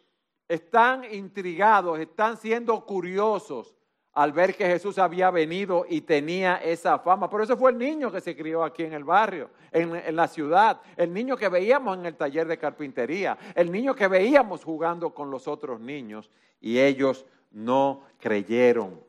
están 0.46 1.02
intrigados, 1.12 1.98
están 1.98 2.36
siendo 2.36 2.86
curiosos 2.86 3.74
al 4.12 4.32
ver 4.32 4.54
que 4.54 4.66
Jesús 4.66 4.98
había 4.98 5.32
venido 5.32 5.84
y 5.88 6.02
tenía 6.02 6.58
esa 6.58 7.00
fama. 7.00 7.28
Por 7.28 7.42
eso 7.42 7.56
fue 7.56 7.72
el 7.72 7.78
niño 7.78 8.12
que 8.12 8.20
se 8.20 8.36
crió 8.36 8.62
aquí 8.62 8.84
en 8.84 8.92
el 8.92 9.02
barrio, 9.02 9.50
en, 9.72 10.14
la 10.14 10.28
ciudad, 10.28 10.80
el 10.96 11.12
niño 11.12 11.36
que 11.36 11.48
veíamos 11.48 11.98
en 11.98 12.06
el 12.06 12.14
taller 12.14 12.46
de 12.46 12.56
carpintería, 12.56 13.36
el 13.56 13.72
niño 13.72 13.96
que 13.96 14.06
veíamos 14.06 14.62
jugando 14.62 15.12
con 15.12 15.28
los 15.28 15.48
otros 15.48 15.80
niños 15.80 16.30
y 16.60 16.78
ellos 16.78 17.26
no 17.50 18.02
creyeron. 18.20 19.00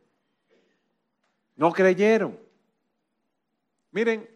No 1.55 1.71
creyeron. 1.71 2.46
Miren, 3.91 4.29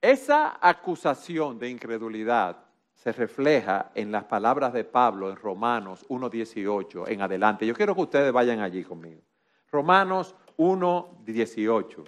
esa 0.00 0.58
acusación 0.60 1.58
de 1.58 1.68
incredulidad 1.68 2.56
se 2.94 3.12
refleja 3.12 3.90
en 3.94 4.10
las 4.10 4.24
palabras 4.24 4.72
de 4.72 4.84
Pablo 4.84 5.30
en 5.30 5.36
Romanos 5.36 6.04
1.18 6.08 7.08
en 7.08 7.22
adelante. 7.22 7.66
Yo 7.66 7.74
quiero 7.74 7.94
que 7.94 8.02
ustedes 8.02 8.32
vayan 8.32 8.60
allí 8.60 8.82
conmigo. 8.82 9.22
Romanos 9.70 10.34
1.18. 10.56 12.04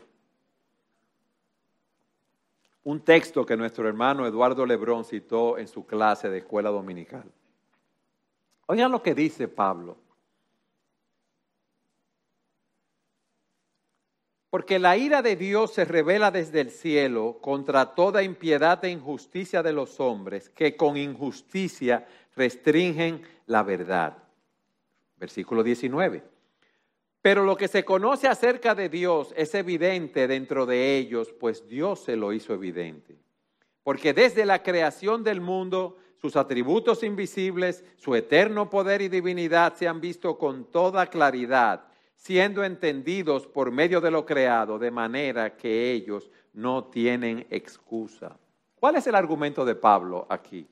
Un 2.82 3.00
texto 3.02 3.44
que 3.44 3.56
nuestro 3.56 3.86
hermano 3.86 4.26
Eduardo 4.26 4.66
Lebrón 4.66 5.04
citó 5.04 5.58
en 5.58 5.68
su 5.68 5.86
clase 5.86 6.28
de 6.28 6.38
escuela 6.38 6.70
dominical. 6.70 7.30
Oigan 8.66 8.90
lo 8.90 9.02
que 9.02 9.14
dice 9.14 9.48
Pablo. 9.48 9.96
Porque 14.50 14.80
la 14.80 14.96
ira 14.96 15.22
de 15.22 15.36
Dios 15.36 15.72
se 15.72 15.84
revela 15.84 16.32
desde 16.32 16.60
el 16.60 16.70
cielo 16.70 17.38
contra 17.40 17.94
toda 17.94 18.24
impiedad 18.24 18.84
e 18.84 18.90
injusticia 18.90 19.62
de 19.62 19.72
los 19.72 20.00
hombres, 20.00 20.48
que 20.50 20.76
con 20.76 20.96
injusticia 20.96 22.06
restringen 22.34 23.22
la 23.46 23.62
verdad. 23.62 24.18
Versículo 25.16 25.62
19. 25.62 26.24
Pero 27.22 27.44
lo 27.44 27.56
que 27.56 27.68
se 27.68 27.84
conoce 27.84 28.26
acerca 28.26 28.74
de 28.74 28.88
Dios 28.88 29.32
es 29.36 29.54
evidente 29.54 30.26
dentro 30.26 30.66
de 30.66 30.96
ellos, 30.96 31.32
pues 31.38 31.68
Dios 31.68 32.00
se 32.00 32.16
lo 32.16 32.32
hizo 32.32 32.52
evidente. 32.52 33.16
Porque 33.84 34.12
desde 34.12 34.44
la 34.46 34.64
creación 34.64 35.22
del 35.22 35.40
mundo, 35.40 35.98
sus 36.20 36.34
atributos 36.34 37.04
invisibles, 37.04 37.84
su 37.96 38.16
eterno 38.16 38.68
poder 38.68 39.00
y 39.00 39.08
divinidad 39.08 39.74
se 39.74 39.86
han 39.86 40.00
visto 40.00 40.38
con 40.38 40.64
toda 40.64 41.06
claridad 41.06 41.89
siendo 42.20 42.62
entendidos 42.62 43.46
por 43.46 43.70
medio 43.70 43.98
de 43.98 44.10
lo 44.10 44.26
creado, 44.26 44.78
de 44.78 44.90
manera 44.90 45.56
que 45.56 45.90
ellos 45.90 46.30
no 46.52 46.84
tienen 46.84 47.46
excusa. 47.48 48.38
¿Cuál 48.74 48.96
es 48.96 49.06
el 49.06 49.14
argumento 49.14 49.64
de 49.64 49.74
Pablo 49.74 50.26
aquí? 50.28 50.68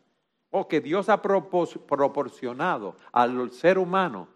O 0.50 0.60
oh, 0.60 0.68
que 0.68 0.82
Dios 0.82 1.08
ha 1.08 1.22
proporcionado 1.22 2.96
al 3.12 3.50
ser 3.50 3.78
humano 3.78 4.28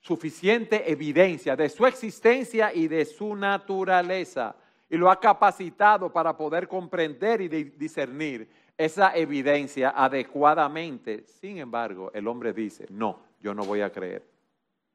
suficiente 0.00 0.90
evidencia 0.90 1.56
de 1.56 1.70
su 1.70 1.86
existencia 1.86 2.74
y 2.74 2.86
de 2.86 3.06
su 3.06 3.34
naturaleza 3.34 4.54
y 4.90 4.98
lo 4.98 5.10
ha 5.10 5.18
capacitado 5.18 6.12
para 6.12 6.36
poder 6.36 6.68
comprender 6.68 7.40
y 7.40 7.48
discernir 7.48 8.46
esa 8.76 9.16
evidencia 9.16 9.94
adecuadamente. 9.96 11.24
Sin 11.24 11.56
embargo, 11.56 12.10
el 12.12 12.28
hombre 12.28 12.52
dice, 12.52 12.86
no, 12.90 13.20
yo 13.40 13.54
no 13.54 13.64
voy 13.64 13.80
a 13.80 13.90
creer. 13.90 14.31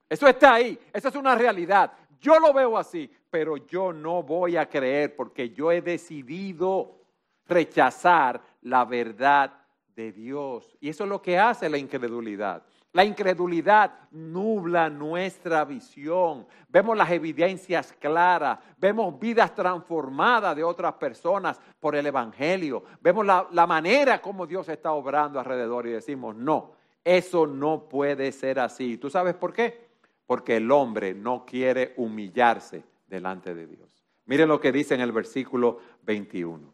Eso 0.10 0.28
está 0.28 0.56
ahí, 0.56 0.80
eso 0.94 1.10
es 1.10 1.16
una 1.16 1.36
realidad. 1.36 1.92
Yo 2.20 2.40
lo 2.40 2.54
veo 2.54 2.78
así, 2.78 3.12
pero 3.30 3.58
yo 3.58 3.94
no 3.94 4.24
voy 4.24 4.58
a 4.58 4.68
creer 4.68 5.16
porque 5.16 5.50
yo 5.50 5.72
he 5.72 5.82
decidido 5.82 6.98
rechazar 7.46 8.42
la 8.62 8.86
verdad 8.86 9.54
de 9.96 10.12
Dios. 10.12 10.78
Y 10.80 10.90
eso 10.90 11.04
es 11.04 11.10
lo 11.10 11.22
que 11.22 11.38
hace 11.38 11.70
la 11.70 11.78
incredulidad. 11.78 12.64
La 12.94 13.04
incredulidad 13.04 13.92
nubla 14.12 14.90
nuestra 14.90 15.66
visión. 15.66 16.48
Vemos 16.70 16.98
las 16.98 17.12
evidencias 17.12 17.94
claras, 18.00 18.60
vemos 18.78 19.20
vidas 19.20 19.54
transformadas 19.54 20.56
de 20.56 20.64
otras 20.64 20.94
personas 20.94 21.60
por 21.80 21.96
el 21.96 22.06
Evangelio, 22.08 22.84
vemos 23.02 23.26
la, 23.26 23.48
la 23.52 23.68
manera 23.68 24.22
como 24.22 24.48
Dios 24.48 24.70
está 24.70 24.94
obrando 24.94 25.40
alrededor 25.40 25.86
y 25.86 25.92
decimos, 25.92 26.36
no, 26.36 26.72
eso 27.04 27.46
no 27.46 27.88
puede 27.88 28.32
ser 28.32 28.60
así. 28.60 28.98
¿Tú 28.98 29.10
sabes 29.10 29.36
por 29.36 29.54
qué? 29.54 29.87
Porque 30.28 30.58
el 30.58 30.70
hombre 30.72 31.16
no 31.16 31.46
quiere 31.46 31.94
humillarse 31.98 32.84
delante 33.08 33.56
de 33.56 33.66
Dios. 33.66 34.06
Miren 34.26 34.50
lo 34.50 34.60
que 34.60 34.74
dice 34.74 34.94
en 34.94 35.02
el 35.02 35.14
versículo 35.14 35.80
21. 36.04 36.74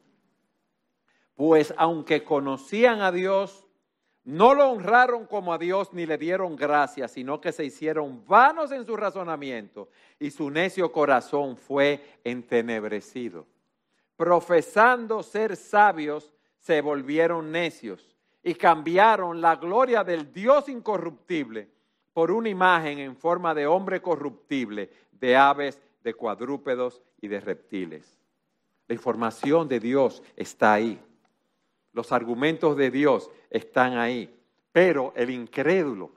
Pues 1.36 1.74
aunque 1.77 2.24
conocían 2.24 3.01
a 3.01 3.12
Dios, 3.12 3.67
no 4.24 4.55
lo 4.55 4.72
honraron 4.72 5.27
como 5.27 5.53
a 5.53 5.57
Dios 5.60 5.93
ni 5.93 6.05
le 6.05 6.17
dieron 6.17 6.55
gracias, 6.55 7.12
sino 7.12 7.39
que 7.39 7.51
se 7.51 7.63
hicieron 7.63 8.25
vanos 8.25 8.72
en 8.72 8.86
su 8.86 8.98
razonamiento 8.98 9.89
y 10.19 10.31
su 10.31 10.50
necio 10.50 10.91
corazón 10.91 11.55
fue 11.55 12.19
entenebrecido. 12.24 13.46
Profesando 14.16 15.22
ser 15.22 15.55
sabios, 15.55 16.33
se 16.57 16.81
volvieron 16.81 17.51
necios 17.51 18.16
y 18.42 18.55
cambiaron 18.55 19.42
la 19.42 19.57
gloria 19.57 20.03
del 20.03 20.31
Dios 20.31 20.70
incorruptible 20.70 21.73
por 22.14 22.32
una 22.32 22.50
imagen 22.50 23.00
en 23.00 23.16
forma 23.16 23.54
de 23.54 23.68
hombre 23.68 24.02
corruptible, 24.02 24.90
de 25.12 25.36
aves, 25.36 25.82
de 26.04 26.14
cuadrúpedos 26.14 27.02
y 27.20 27.28
de 27.28 27.40
reptiles. 27.40 28.20
La 28.88 28.96
información 28.96 29.68
de 29.68 29.80
Dios 29.80 30.22
está 30.36 30.74
ahí. 30.74 31.02
Los 31.94 32.12
argumentos 32.12 32.76
de 32.78 32.92
Dios 32.92 33.30
están 33.50 33.98
ahí. 33.98 34.34
Pero 34.72 35.14
el 35.16 35.30
incrédulo 35.30 36.12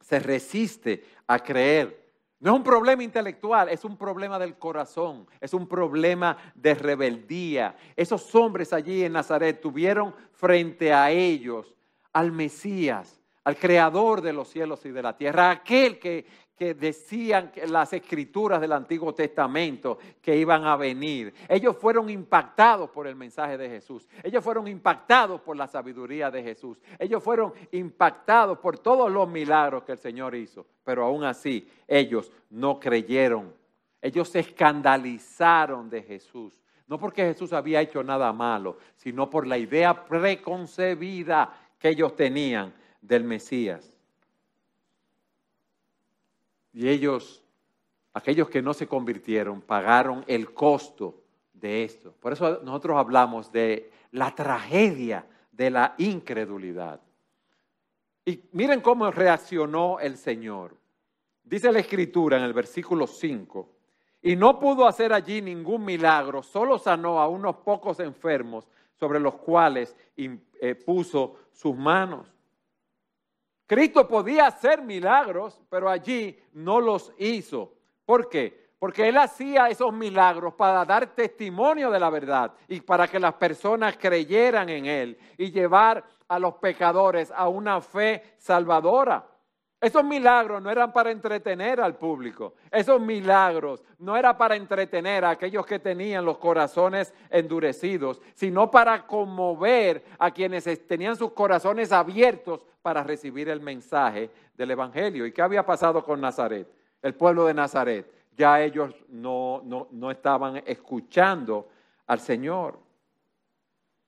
se 0.00 0.18
resiste 0.18 1.04
a 1.26 1.38
creer. 1.38 2.02
No 2.40 2.52
es 2.52 2.56
un 2.56 2.64
problema 2.64 3.04
intelectual, 3.04 3.68
es 3.68 3.84
un 3.84 3.96
problema 3.96 4.36
del 4.36 4.58
corazón, 4.58 5.28
es 5.40 5.54
un 5.54 5.68
problema 5.68 6.36
de 6.56 6.74
rebeldía. 6.74 7.76
Esos 7.94 8.34
hombres 8.34 8.72
allí 8.72 9.04
en 9.04 9.12
Nazaret 9.12 9.60
tuvieron 9.60 10.12
frente 10.32 10.92
a 10.92 11.12
ellos 11.12 11.76
al 12.12 12.32
Mesías, 12.32 13.21
al 13.44 13.56
creador 13.56 14.20
de 14.20 14.32
los 14.32 14.48
cielos 14.48 14.84
y 14.86 14.90
de 14.90 15.02
la 15.02 15.16
tierra, 15.16 15.50
aquel 15.50 15.98
que, 15.98 16.24
que 16.56 16.74
decían 16.74 17.50
que 17.50 17.66
las 17.66 17.92
escrituras 17.92 18.60
del 18.60 18.72
Antiguo 18.72 19.12
Testamento 19.14 19.98
que 20.20 20.36
iban 20.36 20.64
a 20.64 20.76
venir. 20.76 21.34
Ellos 21.48 21.76
fueron 21.76 22.08
impactados 22.08 22.90
por 22.90 23.06
el 23.06 23.16
mensaje 23.16 23.58
de 23.58 23.68
Jesús. 23.68 24.08
Ellos 24.22 24.44
fueron 24.44 24.68
impactados 24.68 25.40
por 25.40 25.56
la 25.56 25.66
sabiduría 25.66 26.30
de 26.30 26.42
Jesús. 26.42 26.78
Ellos 26.98 27.22
fueron 27.22 27.52
impactados 27.72 28.58
por 28.58 28.78
todos 28.78 29.10
los 29.10 29.28
milagros 29.28 29.82
que 29.82 29.92
el 29.92 29.98
Señor 29.98 30.36
hizo. 30.36 30.66
Pero 30.84 31.04
aún 31.04 31.24
así, 31.24 31.68
ellos 31.88 32.30
no 32.50 32.78
creyeron. 32.78 33.52
Ellos 34.00 34.28
se 34.28 34.40
escandalizaron 34.40 35.90
de 35.90 36.02
Jesús. 36.02 36.60
No 36.86 36.98
porque 36.98 37.22
Jesús 37.22 37.52
había 37.52 37.80
hecho 37.80 38.04
nada 38.04 38.32
malo, 38.32 38.76
sino 38.94 39.30
por 39.30 39.46
la 39.46 39.58
idea 39.58 40.04
preconcebida 40.04 41.52
que 41.78 41.88
ellos 41.88 42.14
tenían 42.14 42.72
del 43.02 43.24
Mesías. 43.24 43.94
Y 46.72 46.88
ellos, 46.88 47.42
aquellos 48.14 48.48
que 48.48 48.62
no 48.62 48.72
se 48.72 48.86
convirtieron, 48.86 49.60
pagaron 49.60 50.24
el 50.26 50.54
costo 50.54 51.22
de 51.52 51.84
esto. 51.84 52.14
Por 52.18 52.32
eso 52.32 52.60
nosotros 52.62 52.96
hablamos 52.96 53.52
de 53.52 53.90
la 54.12 54.34
tragedia 54.34 55.26
de 55.50 55.70
la 55.70 55.94
incredulidad. 55.98 57.00
Y 58.24 58.40
miren 58.52 58.80
cómo 58.80 59.10
reaccionó 59.10 60.00
el 60.00 60.16
Señor. 60.16 60.76
Dice 61.44 61.70
la 61.70 61.80
escritura 61.80 62.38
en 62.38 62.44
el 62.44 62.52
versículo 62.52 63.06
5, 63.06 63.68
y 64.22 64.36
no 64.36 64.58
pudo 64.58 64.86
hacer 64.86 65.12
allí 65.12 65.42
ningún 65.42 65.84
milagro, 65.84 66.42
solo 66.42 66.78
sanó 66.78 67.20
a 67.20 67.26
unos 67.26 67.56
pocos 67.56 67.98
enfermos 67.98 68.68
sobre 68.94 69.18
los 69.18 69.34
cuales 69.34 69.96
eh, 70.16 70.74
puso 70.76 71.36
sus 71.50 71.76
manos. 71.76 72.32
Cristo 73.72 74.06
podía 74.06 74.48
hacer 74.48 74.82
milagros, 74.82 75.58
pero 75.70 75.88
allí 75.88 76.38
no 76.52 76.78
los 76.78 77.10
hizo. 77.16 77.72
¿Por 78.04 78.28
qué? 78.28 78.68
Porque 78.78 79.08
Él 79.08 79.16
hacía 79.16 79.70
esos 79.70 79.94
milagros 79.94 80.52
para 80.52 80.84
dar 80.84 81.06
testimonio 81.14 81.90
de 81.90 81.98
la 81.98 82.10
verdad 82.10 82.52
y 82.68 82.82
para 82.82 83.08
que 83.08 83.18
las 83.18 83.32
personas 83.32 83.96
creyeran 83.96 84.68
en 84.68 84.84
Él 84.84 85.18
y 85.38 85.50
llevar 85.50 86.04
a 86.28 86.38
los 86.38 86.56
pecadores 86.56 87.32
a 87.34 87.48
una 87.48 87.80
fe 87.80 88.34
salvadora. 88.36 89.26
Esos 89.82 90.04
milagros 90.04 90.62
no 90.62 90.70
eran 90.70 90.92
para 90.92 91.10
entretener 91.10 91.80
al 91.80 91.96
público. 91.96 92.54
Esos 92.70 93.00
milagros 93.00 93.82
no 93.98 94.16
eran 94.16 94.38
para 94.38 94.54
entretener 94.54 95.24
a 95.24 95.30
aquellos 95.30 95.66
que 95.66 95.80
tenían 95.80 96.24
los 96.24 96.38
corazones 96.38 97.12
endurecidos, 97.28 98.22
sino 98.32 98.70
para 98.70 99.04
conmover 99.04 100.04
a 100.20 100.30
quienes 100.30 100.86
tenían 100.86 101.16
sus 101.16 101.32
corazones 101.32 101.90
abiertos 101.90 102.64
para 102.80 103.02
recibir 103.02 103.48
el 103.48 103.58
mensaje 103.58 104.30
del 104.56 104.70
Evangelio. 104.70 105.26
¿Y 105.26 105.32
qué 105.32 105.42
había 105.42 105.66
pasado 105.66 106.04
con 106.04 106.20
Nazaret? 106.20 106.68
El 107.02 107.14
pueblo 107.14 107.44
de 107.44 107.54
Nazaret. 107.54 108.08
Ya 108.36 108.62
ellos 108.62 108.94
no, 109.08 109.62
no, 109.64 109.88
no 109.90 110.12
estaban 110.12 110.62
escuchando 110.64 111.68
al 112.06 112.20
Señor. 112.20 112.78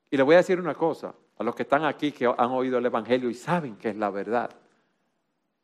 Y 0.08 0.16
le 0.16 0.22
voy 0.22 0.36
a 0.36 0.38
decir 0.38 0.60
una 0.60 0.74
cosa 0.74 1.12
a 1.36 1.42
los 1.42 1.52
que 1.52 1.64
están 1.64 1.84
aquí 1.84 2.12
que 2.12 2.26
han 2.26 2.50
oído 2.52 2.78
el 2.78 2.86
Evangelio 2.86 3.28
y 3.28 3.34
saben 3.34 3.74
que 3.74 3.88
es 3.88 3.96
la 3.96 4.10
verdad 4.10 4.50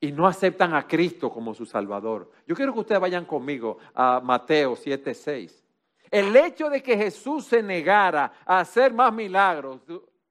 y 0.01 0.13
no 0.13 0.27
aceptan 0.27 0.75
a 0.75 0.89
Cristo 0.89 1.31
como 1.31 1.55
su 1.55 1.67
Salvador. 1.67 2.31
Yo 2.47 2.57
quiero 2.57 2.73
que 2.73 2.81
ustedes 2.81 3.01
vayan 3.01 3.27
conmigo 3.27 3.79
a 3.95 4.21
Mateo 4.21 4.75
7:6. 4.75 5.63
El 6.11 6.35
hecho 6.35 6.71
de 6.71 6.83
que 6.83 6.97
Jesús 6.97 7.47
se 7.47 7.63
negara 7.63 8.33
a 8.45 8.61
hacer 8.61 8.93
más 8.93 9.13
milagros 9.13 9.81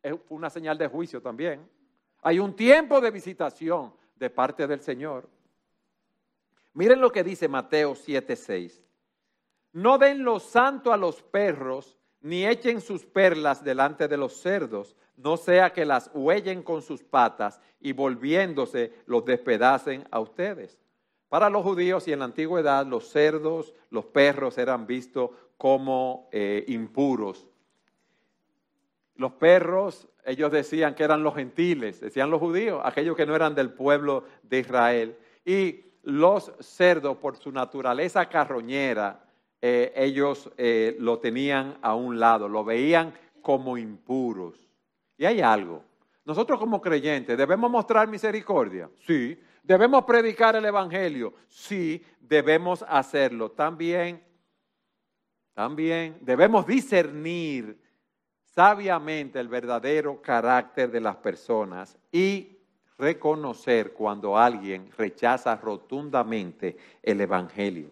es 0.01 0.15
una 0.29 0.49
señal 0.49 0.77
de 0.77 0.88
juicio 0.88 1.21
también. 1.21 1.69
Hay 2.21 2.39
un 2.39 2.55
tiempo 2.55 2.99
de 2.99 3.12
visitación 3.12 3.93
de 4.15 4.29
parte 4.29 4.67
del 4.67 4.82
Señor. 4.82 5.29
Miren 6.73 6.99
lo 6.99 7.12
que 7.12 7.23
dice 7.23 7.47
Mateo 7.47 7.95
7:6. 7.95 8.82
No 9.71 9.97
den 9.97 10.23
lo 10.23 10.39
santo 10.39 10.91
a 10.91 10.97
los 10.97 11.21
perros, 11.21 11.97
ni 12.21 12.45
echen 12.45 12.82
sus 12.82 13.05
perlas 13.05 13.63
delante 13.63 14.08
de 14.08 14.17
los 14.17 14.41
cerdos, 14.41 14.95
no 15.23 15.38
sea 15.38 15.71
que 15.71 15.86
las 15.86 16.10
huellen 16.13 16.63
con 16.63 16.82
sus 16.82 17.03
patas 17.03 17.60
y 17.79 17.91
volviéndose 17.91 18.93
los 19.05 19.25
despedacen 19.25 20.08
a 20.12 20.19
ustedes. 20.19 20.77
Para 21.27 21.49
los 21.49 21.63
judíos 21.63 22.08
y 22.08 22.13
en 22.13 22.19
la 22.19 22.25
antigüedad 22.25 22.86
los 22.86 23.10
cerdos, 23.10 23.73
los 23.89 24.05
perros 24.05 24.58
eran 24.58 24.88
vistos 24.88 25.32
como 25.58 26.29
eh, 26.32 26.63
impuros. 26.67 27.47
Los 29.15 29.34
perros, 29.34 30.08
ellos 30.25 30.51
decían 30.51 30.95
que 30.95 31.03
eran 31.03 31.21
los 31.21 31.36
gentiles, 31.36 31.99
decían 31.99 32.32
los 32.32 32.39
judíos, 32.39 32.82
aquellos 32.84 33.15
que 33.15 33.25
no 33.25 33.36
eran 33.36 33.53
del 33.53 33.71
pueblo 33.71 34.23
de 34.43 34.60
Israel. 34.60 35.17
Y 35.43 35.82
los 36.03 36.53
cerdos, 36.62 37.17
por 37.17 37.36
su 37.36 37.51
naturaleza 37.51 38.29
carroñera, 38.29 39.25
eh, 39.62 39.91
ellos 39.95 40.49
eh, 40.58 40.95
lo 40.99 41.19
tenían 41.19 41.77
a 41.82 41.93
un 41.93 42.19
lado, 42.19 42.47
lo 42.47 42.63
veían 42.63 43.13
como 43.41 43.77
impuros. 43.77 44.68
Y 45.19 45.25
hay 45.25 45.41
algo. 45.41 45.84
Nosotros 46.23 46.58
como 46.58 46.82
creyentes 46.82 47.38
debemos 47.38 47.69
mostrar 47.69 48.08
misericordia, 48.08 48.89
sí. 49.05 49.38
Debemos 49.62 50.05
predicar 50.05 50.55
el 50.55 50.63
Evangelio, 50.63 51.34
sí. 51.49 52.01
Debemos 52.21 52.86
hacerlo. 52.88 53.51
También, 53.51 54.23
también 55.53 56.17
debemos 56.21 56.65
discernir 56.65 57.77
sabiamente 58.45 59.41
el 59.41 59.49
verdadero 59.49 60.21
carácter 60.21 60.89
de 60.89 61.01
las 61.01 61.17
personas 61.17 61.97
y 62.13 62.58
reconocer 62.97 63.91
cuando 63.91 64.38
alguien 64.38 64.89
rechaza 64.97 65.58
rotundamente 65.58 66.77
el 67.03 67.19
Evangelio. 67.19 67.89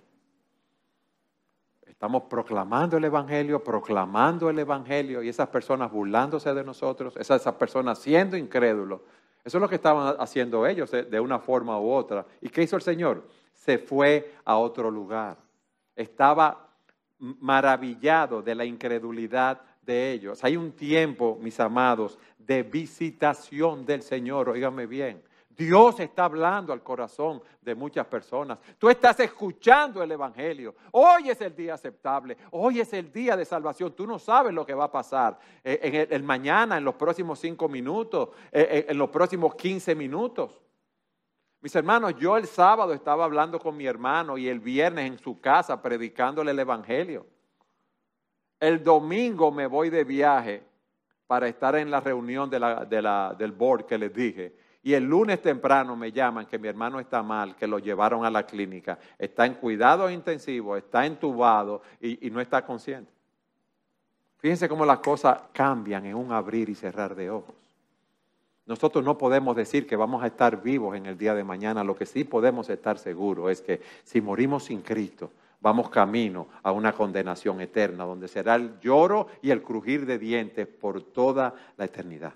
Estamos 1.97 2.25
proclamando 2.29 2.95
el 2.97 3.05
Evangelio, 3.05 3.63
proclamando 3.63 4.51
el 4.51 4.59
Evangelio 4.59 5.23
y 5.23 5.29
esas 5.29 5.49
personas 5.49 5.91
burlándose 5.91 6.53
de 6.53 6.63
nosotros, 6.63 7.17
esas, 7.17 7.41
personas 7.55 7.97
siendo 7.97 8.37
incrédulos. 8.37 9.01
Eso 9.43 9.57
es 9.57 9.61
lo 9.63 9.67
que 9.67 9.77
estaban 9.77 10.15
haciendo 10.19 10.67
ellos 10.67 10.93
eh, 10.93 11.05
de 11.05 11.19
una 11.19 11.39
forma 11.39 11.79
u 11.79 11.89
otra. 11.89 12.23
¿Y 12.39 12.49
qué 12.49 12.61
hizo 12.61 12.75
el 12.75 12.83
Señor? 12.83 13.23
Se 13.51 13.79
fue 13.79 14.35
a 14.45 14.57
otro 14.57 14.91
lugar. 14.91 15.37
Estaba 15.95 16.69
maravillado 17.17 18.43
de 18.43 18.53
la 18.53 18.63
incredulidad 18.63 19.59
de 19.81 20.11
ellos. 20.11 20.43
Hay 20.43 20.55
un 20.55 20.73
tiempo, 20.73 21.39
mis 21.41 21.59
amados, 21.59 22.19
de 22.37 22.61
visitación 22.61 23.87
del 23.87 24.03
Señor, 24.03 24.49
óigame 24.49 24.85
bien. 24.85 25.23
Dios 25.57 25.99
está 25.99 26.25
hablando 26.25 26.71
al 26.71 26.83
corazón 26.83 27.41
de 27.61 27.73
muchas 27.73 28.05
personas. 28.05 28.59
Tú 28.77 28.89
estás 28.89 29.19
escuchando 29.19 30.03
el 30.03 30.11
Evangelio. 30.11 30.75
Hoy 30.91 31.31
es 31.31 31.41
el 31.41 31.55
día 31.55 31.73
aceptable. 31.73 32.37
Hoy 32.51 32.79
es 32.79 32.93
el 32.93 33.11
día 33.11 33.35
de 33.35 33.43
salvación. 33.43 33.91
Tú 33.93 34.05
no 34.05 34.19
sabes 34.19 34.53
lo 34.53 34.63
que 34.63 34.75
va 34.75 34.85
a 34.85 34.91
pasar 34.91 35.39
eh, 35.63 35.79
en 35.81 36.13
el, 36.13 36.21
mañana, 36.21 36.77
en 36.77 36.85
los 36.85 36.93
próximos 36.93 37.39
cinco 37.39 37.67
minutos, 37.67 38.29
eh, 38.51 38.67
eh, 38.69 38.85
en 38.89 38.97
los 38.99 39.09
próximos 39.09 39.55
quince 39.55 39.95
minutos. 39.95 40.61
Mis 41.59 41.75
hermanos, 41.75 42.13
yo 42.19 42.37
el 42.37 42.45
sábado 42.45 42.93
estaba 42.93 43.25
hablando 43.25 43.59
con 43.59 43.75
mi 43.75 43.87
hermano 43.87 44.37
y 44.37 44.47
el 44.47 44.59
viernes 44.59 45.07
en 45.07 45.17
su 45.17 45.41
casa 45.41 45.81
predicándole 45.81 46.51
el 46.51 46.59
Evangelio. 46.59 47.25
El 48.59 48.83
domingo 48.83 49.51
me 49.51 49.65
voy 49.65 49.89
de 49.89 50.03
viaje 50.03 50.63
para 51.25 51.47
estar 51.47 51.75
en 51.75 51.89
la 51.89 51.99
reunión 51.99 52.47
del 52.47 53.51
board 53.57 53.87
que 53.87 53.97
les 53.97 54.13
dije 54.13 54.66
y 54.83 54.93
el 54.93 55.03
lunes 55.03 55.41
temprano 55.41 55.95
me 55.95 56.11
llaman 56.11 56.45
que 56.45 56.59
mi 56.59 56.67
hermano 56.67 56.99
está 56.99 57.21
mal, 57.23 57.55
que 57.55 57.67
lo 57.67 57.79
llevaron 57.79 58.23
a 58.23 58.31
la 58.31 58.45
clínica, 58.45 58.97
está 59.17 59.45
en 59.45 59.55
cuidado 59.55 60.09
intensivo, 60.09 60.77
está 60.77 61.05
entubado 61.05 61.81
y, 61.99 62.27
y 62.27 62.31
no 62.31 62.39
está 62.39 62.65
consciente. 62.65 63.11
Fíjense 64.37 64.69
cómo 64.69 64.85
las 64.85 64.99
cosas 64.99 65.39
cambian 65.51 66.05
en 66.05 66.15
un 66.15 66.31
abrir 66.31 66.69
y 66.69 66.75
cerrar 66.75 67.15
de 67.15 67.29
ojos. 67.29 67.55
Nosotros 68.67 69.03
no 69.03 69.17
podemos 69.17 69.55
decir 69.55 69.87
que 69.87 69.95
vamos 69.95 70.21
a 70.21 70.27
estar 70.27 70.61
vivos 70.61 70.95
en 70.95 71.05
el 71.05 71.17
día 71.17 71.33
de 71.33 71.43
mañana. 71.43 71.83
Lo 71.83 71.95
que 71.95 72.05
sí 72.05 72.25
podemos 72.25 72.69
estar 72.69 72.99
seguros 72.99 73.49
es 73.49 73.61
que 73.61 73.81
si 74.03 74.19
morimos 74.19 74.65
sin 74.65 74.81
Cristo, 74.81 75.31
vamos 75.61 75.89
camino 75.89 76.47
a 76.63 76.71
una 76.73 76.91
condenación 76.91 77.61
eterna, 77.61 78.03
donde 78.03 78.27
será 78.27 78.55
el 78.55 78.77
lloro 78.81 79.27
y 79.41 79.51
el 79.51 79.63
crujir 79.63 80.05
de 80.05 80.19
dientes 80.19 80.67
por 80.67 81.01
toda 81.01 81.55
la 81.77 81.85
eternidad. 81.85 82.33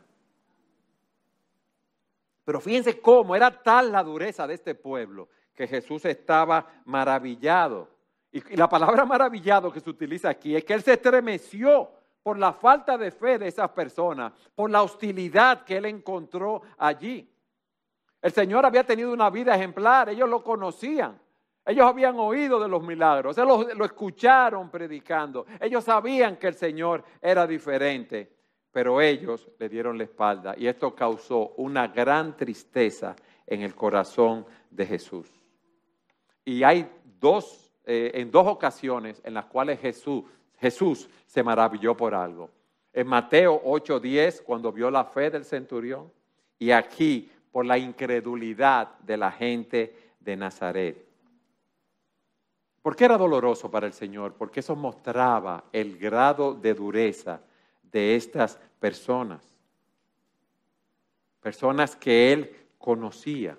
Pero 2.52 2.60
fíjense 2.60 3.00
cómo 3.00 3.34
era 3.34 3.50
tal 3.50 3.94
la 3.94 4.04
dureza 4.04 4.46
de 4.46 4.56
este 4.56 4.76
pueblo 4.76 5.30
que 5.56 5.68
Jesús 5.68 6.04
estaba 6.04 6.68
maravillado. 6.84 7.88
Y, 8.30 8.58
la 8.58 8.68
palabra 8.68 9.06
maravillado 9.06 9.72
que 9.72 9.80
se 9.80 9.90
utiliza 9.90 10.28
aquí 10.28 10.54
es 10.58 10.66
que 10.66 10.74
él 10.74 10.84
se 10.84 10.92
estremeció 10.92 11.90
por 12.22 12.38
la 12.38 12.52
falta 12.52 12.98
de 12.98 13.10
fe 13.10 13.40
de 13.40 13.48
esas 13.48 13.70
personas, 13.70 14.34
por 14.54 14.70
la 14.70 14.84
hostilidad 14.84 15.64
que 15.64 15.78
él 15.78 15.86
encontró 15.86 16.62
allí. 16.78 17.34
El 18.22 18.34
Señor 18.34 18.66
había 18.66 18.84
tenido 18.84 19.14
una 19.14 19.30
vida 19.30 19.56
ejemplar, 19.56 20.10
ellos 20.10 20.28
lo 20.28 20.44
conocían. 20.44 21.18
Ellos 21.66 21.86
habían 21.86 22.20
oído 22.20 22.60
de 22.60 22.68
los 22.68 22.84
milagros, 22.84 23.38
ellos 23.38 23.74
lo 23.78 23.86
escucharon 23.86 24.70
predicando. 24.70 25.46
Ellos 25.58 25.86
sabían 25.86 26.36
que 26.36 26.48
el 26.48 26.56
Señor 26.56 27.02
era 27.22 27.48
diferente 27.48 28.40
pero 28.71 29.01
ellos 29.01 29.47
le 29.60 29.69
dieron 29.69 29.97
la 29.97 30.05
espalda 30.05 30.55
y 30.57 30.67
esto 30.67 30.95
causó 30.95 31.49
una 31.57 31.88
gran 31.88 32.38
tristeza 32.38 33.15
en 33.45 33.62
el 33.62 33.75
corazón 33.75 34.45
de 34.69 34.86
Jesús. 34.86 35.27
Y 36.45 36.63
hay 36.63 36.89
dos, 37.19 37.71
eh, 37.86 38.12
en 38.15 38.31
dos 38.31 38.47
ocasiones 38.47 39.21
en 39.23 39.34
las 39.34 39.45
cuales 39.45 39.79
Jesús, 39.79 40.23
Jesús 40.57 41.10
se 41.25 41.43
maravilló 41.43 41.95
por 41.95 42.15
algo. 42.15 42.49
En 42.93 43.07
Mateo 43.07 43.62
8:10, 43.63 44.41
cuando 44.41 44.71
vio 44.71 44.89
la 44.89 45.05
fe 45.05 45.29
del 45.29 45.45
centurión, 45.45 46.12
y 46.57 46.71
aquí 46.71 47.29
por 47.51 47.65
la 47.65 47.77
incredulidad 47.77 48.99
de 48.99 49.17
la 49.17 49.31
gente 49.31 50.13
de 50.19 50.36
Nazaret. 50.38 51.05
¿Por 52.81 52.95
qué 52.95 53.05
era 53.05 53.17
doloroso 53.17 53.69
para 53.69 53.86
el 53.86 53.93
Señor? 53.93 54.34
Porque 54.34 54.62
eso 54.62 54.75
mostraba 54.75 55.65
el 55.71 55.97
grado 55.97 56.53
de 56.53 56.73
dureza 56.73 57.41
de 57.91 58.15
estas 58.15 58.60
personas. 58.80 59.41
Personas 61.41 61.95
que 61.95 62.32
él 62.34 62.56
conocía. 62.77 63.58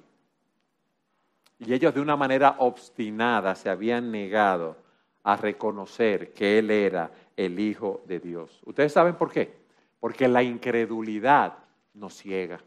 Y 1.59 1.73
ellos 1.73 1.95
de 1.95 2.01
una 2.01 2.17
manera 2.17 2.57
obstinada 2.59 3.55
se 3.55 3.71
habían 3.71 4.11
negado 4.11 4.77
a 5.23 5.37
reconocer 5.37 6.33
que 6.33 6.59
él 6.59 6.71
era 6.71 7.11
el 7.37 7.59
Hijo 7.59 8.03
de 8.07 8.19
Dios. 8.19 8.61
¿Ustedes 8.65 8.93
saben 8.93 9.15
por 9.15 9.31
qué? 9.31 9.63
Porque 10.01 10.27
la 10.27 10.43
incredulidad 10.43 11.59
nos 11.95 12.15
ciega. 12.15 12.61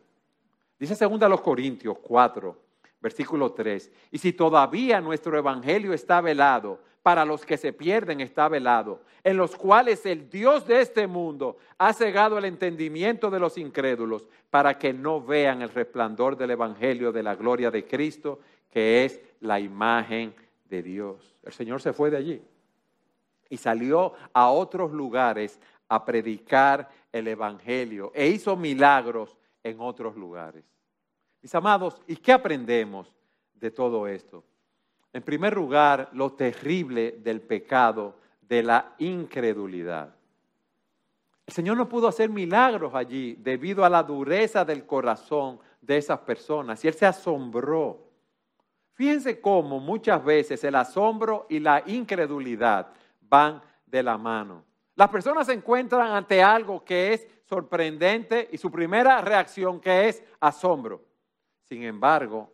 Dice 0.80 0.96
2 0.96 1.42
Corintios 1.42 1.98
4, 2.00 2.58
versículo 3.02 3.52
3, 3.52 3.92
y 4.12 4.18
si 4.18 4.34
todavía 4.34 5.02
nuestro 5.02 5.38
evangelio 5.38 5.94
está 5.94 6.22
velado, 6.22 6.80
para 7.06 7.24
los 7.24 7.46
que 7.46 7.56
se 7.56 7.72
pierden 7.72 8.20
está 8.20 8.48
velado, 8.50 9.04
en 9.24 9.38
los 9.38 9.56
cuales 9.56 10.08
el 10.08 10.28
Dios 10.28 10.66
de 10.66 10.82
este 10.82 11.06
mundo 11.06 11.58
ha 11.78 11.94
cegado 11.94 12.40
el 12.40 12.46
entendimiento 12.46 13.30
de 13.30 13.40
los 13.40 13.60
incrédulos 13.60 14.28
para 14.50 14.80
que 14.80 14.92
no 14.92 15.22
vean 15.22 15.62
el 15.62 15.70
resplandor 15.70 16.36
del 16.36 16.50
Evangelio 16.50 17.12
de 17.12 17.22
la 17.22 17.36
gloria 17.36 17.70
de 17.70 17.86
Cristo, 17.86 18.40
que 18.72 19.06
es 19.06 19.22
la 19.42 19.60
imagen 19.60 20.34
de 20.68 20.82
Dios. 20.82 21.36
El 21.44 21.54
Señor 21.54 21.80
se 21.80 21.94
fue 21.94 22.10
de 22.10 22.18
allí 22.18 22.42
y 23.52 23.58
salió 23.58 24.14
a 24.34 24.50
otros 24.50 24.92
lugares 24.92 25.60
a 25.88 26.04
predicar 26.04 26.90
el 27.12 27.28
Evangelio 27.28 28.12
e 28.16 28.30
hizo 28.30 28.56
milagros 28.56 29.38
en 29.62 29.80
otros 29.80 30.16
lugares. 30.16 30.64
Mis 31.44 31.54
amados, 31.54 32.02
¿y 32.08 32.16
qué 32.16 32.32
aprendemos 32.32 33.14
de 33.54 33.70
todo 33.70 34.08
esto? 34.08 34.44
En 35.16 35.24
primer 35.24 35.56
lugar, 35.56 36.10
lo 36.12 36.34
terrible 36.34 37.20
del 37.24 37.40
pecado, 37.40 38.18
de 38.42 38.62
la 38.62 38.96
incredulidad. 38.98 40.14
El 41.48 41.54
Señor 41.54 41.78
no 41.78 41.88
pudo 41.88 42.10
hacer 42.10 42.30
milagros 42.30 42.94
allí 42.94 43.36
debido 43.36 43.86
a 43.86 43.90
la 43.90 44.04
dureza 44.04 44.66
del 44.66 44.86
corazón 44.86 45.58
de 45.80 45.96
esas 45.96 46.20
personas 46.20 46.84
y 46.84 46.90
Él 46.90 46.96
se 46.96 47.06
asombró. 47.06 48.10
Fíjense 48.92 49.40
cómo 49.40 49.80
muchas 49.80 50.22
veces 50.22 50.62
el 50.66 50.76
asombro 50.76 51.46
y 51.50 51.60
la 51.60 51.82
incredulidad 51.86 52.88
van 53.22 53.62
de 53.86 54.04
la 54.04 54.18
mano. 54.18 54.66
Las 54.96 55.08
personas 55.08 55.48
se 55.48 55.54
encuentran 55.54 56.12
ante 56.12 56.44
algo 56.44 56.84
que 56.84 57.14
es 57.14 57.26
sorprendente 57.46 58.50
y 58.52 58.58
su 58.58 58.70
primera 58.70 59.22
reacción 59.22 59.80
que 59.80 60.10
es 60.10 60.22
asombro. 60.42 61.06
Sin 61.64 61.84
embargo, 61.84 62.52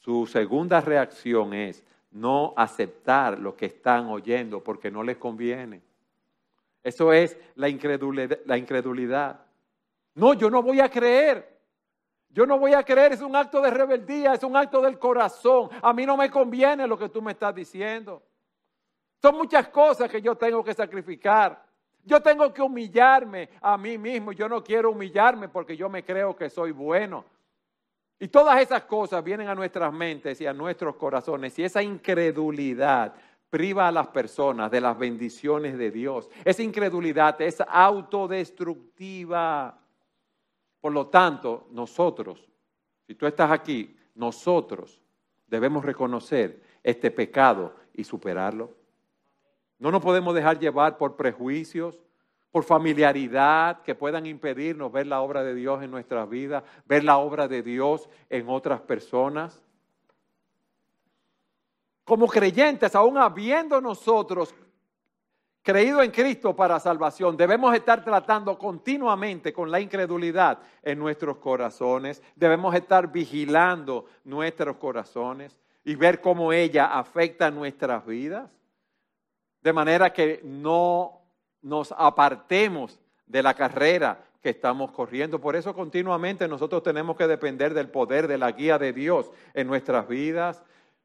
su 0.00 0.26
segunda 0.26 0.80
reacción 0.80 1.54
es 1.54 1.84
no 2.10 2.52
aceptar 2.56 3.38
lo 3.38 3.54
que 3.56 3.66
están 3.66 4.08
oyendo 4.08 4.62
porque 4.62 4.90
no 4.90 5.02
les 5.02 5.16
conviene. 5.16 5.80
Eso 6.82 7.12
es 7.12 7.36
la 7.56 7.68
incredulidad. 7.68 9.40
No, 10.14 10.34
yo 10.34 10.50
no 10.50 10.62
voy 10.62 10.80
a 10.80 10.88
creer. 10.88 11.60
Yo 12.32 12.46
no 12.46 12.58
voy 12.58 12.74
a 12.74 12.84
creer, 12.84 13.12
es 13.12 13.22
un 13.22 13.34
acto 13.34 13.60
de 13.60 13.70
rebeldía, 13.70 14.34
es 14.34 14.44
un 14.44 14.56
acto 14.56 14.80
del 14.80 14.98
corazón. 14.98 15.68
A 15.82 15.92
mí 15.92 16.06
no 16.06 16.16
me 16.16 16.30
conviene 16.30 16.86
lo 16.86 16.96
que 16.96 17.08
tú 17.08 17.20
me 17.20 17.32
estás 17.32 17.54
diciendo. 17.54 18.22
Son 19.20 19.36
muchas 19.36 19.68
cosas 19.68 20.08
que 20.08 20.22
yo 20.22 20.36
tengo 20.36 20.62
que 20.62 20.72
sacrificar. 20.72 21.62
Yo 22.04 22.22
tengo 22.22 22.52
que 22.54 22.62
humillarme 22.62 23.50
a 23.60 23.76
mí 23.76 23.98
mismo. 23.98 24.32
Yo 24.32 24.48
no 24.48 24.62
quiero 24.62 24.92
humillarme 24.92 25.48
porque 25.48 25.76
yo 25.76 25.88
me 25.88 26.04
creo 26.04 26.34
que 26.34 26.48
soy 26.48 26.70
bueno. 26.70 27.24
Y 28.22 28.28
todas 28.28 28.60
esas 28.60 28.82
cosas 28.82 29.24
vienen 29.24 29.48
a 29.48 29.54
nuestras 29.54 29.90
mentes 29.92 30.40
y 30.42 30.46
a 30.46 30.52
nuestros 30.52 30.96
corazones. 30.96 31.58
Y 31.58 31.64
esa 31.64 31.82
incredulidad 31.82 33.14
priva 33.48 33.88
a 33.88 33.92
las 33.92 34.08
personas 34.08 34.70
de 34.70 34.82
las 34.82 34.98
bendiciones 34.98 35.78
de 35.78 35.90
Dios. 35.90 36.28
Esa 36.44 36.62
incredulidad 36.62 37.40
es 37.40 37.62
autodestructiva. 37.66 39.80
Por 40.82 40.92
lo 40.92 41.06
tanto, 41.06 41.68
nosotros, 41.72 42.46
si 43.06 43.14
tú 43.14 43.26
estás 43.26 43.50
aquí, 43.50 43.96
nosotros 44.14 45.00
debemos 45.46 45.82
reconocer 45.82 46.62
este 46.82 47.10
pecado 47.10 47.74
y 47.94 48.04
superarlo. 48.04 48.74
No 49.78 49.90
nos 49.90 50.02
podemos 50.02 50.34
dejar 50.34 50.58
llevar 50.58 50.98
por 50.98 51.16
prejuicios, 51.16 51.98
por 52.50 52.64
familiaridad 52.64 53.82
que 53.82 53.94
puedan 53.94 54.26
impedirnos 54.26 54.90
ver 54.90 55.06
la 55.06 55.20
obra 55.20 55.42
de 55.42 55.54
Dios 55.54 55.82
en 55.82 55.90
nuestras 55.90 56.28
vidas, 56.28 56.64
ver 56.84 57.04
la 57.04 57.18
obra 57.18 57.46
de 57.46 57.62
Dios 57.62 58.08
en 58.28 58.48
otras 58.48 58.80
personas. 58.80 59.62
Como 62.04 62.26
creyentes, 62.26 62.94
aún 62.96 63.18
habiendo 63.18 63.80
nosotros 63.80 64.52
creído 65.62 66.02
en 66.02 66.10
Cristo 66.10 66.56
para 66.56 66.80
salvación, 66.80 67.36
debemos 67.36 67.72
estar 67.74 68.02
tratando 68.02 68.58
continuamente 68.58 69.52
con 69.52 69.70
la 69.70 69.78
incredulidad 69.78 70.58
en 70.82 70.98
nuestros 70.98 71.36
corazones, 71.36 72.20
debemos 72.34 72.74
estar 72.74 73.12
vigilando 73.12 74.06
nuestros 74.24 74.76
corazones 74.76 75.56
y 75.84 75.94
ver 75.94 76.20
cómo 76.20 76.52
ella 76.52 76.98
afecta 76.98 77.50
nuestras 77.50 78.04
vidas, 78.04 78.50
de 79.62 79.72
manera 79.72 80.12
que 80.12 80.40
no 80.42 81.19
nos 81.62 81.92
apartemos 81.96 82.98
de 83.26 83.42
la 83.42 83.54
carrera 83.54 84.24
que 84.42 84.50
estamos 84.50 84.90
corriendo. 84.92 85.40
Por 85.40 85.56
eso 85.56 85.74
continuamente 85.74 86.48
nosotros 86.48 86.82
tenemos 86.82 87.16
que 87.16 87.26
depender 87.26 87.74
del 87.74 87.88
poder, 87.88 88.26
de 88.26 88.38
la 88.38 88.52
guía 88.52 88.78
de 88.78 88.92
Dios 88.92 89.30
en 89.54 89.66
nuestras 89.66 90.08
vidas, 90.08 90.62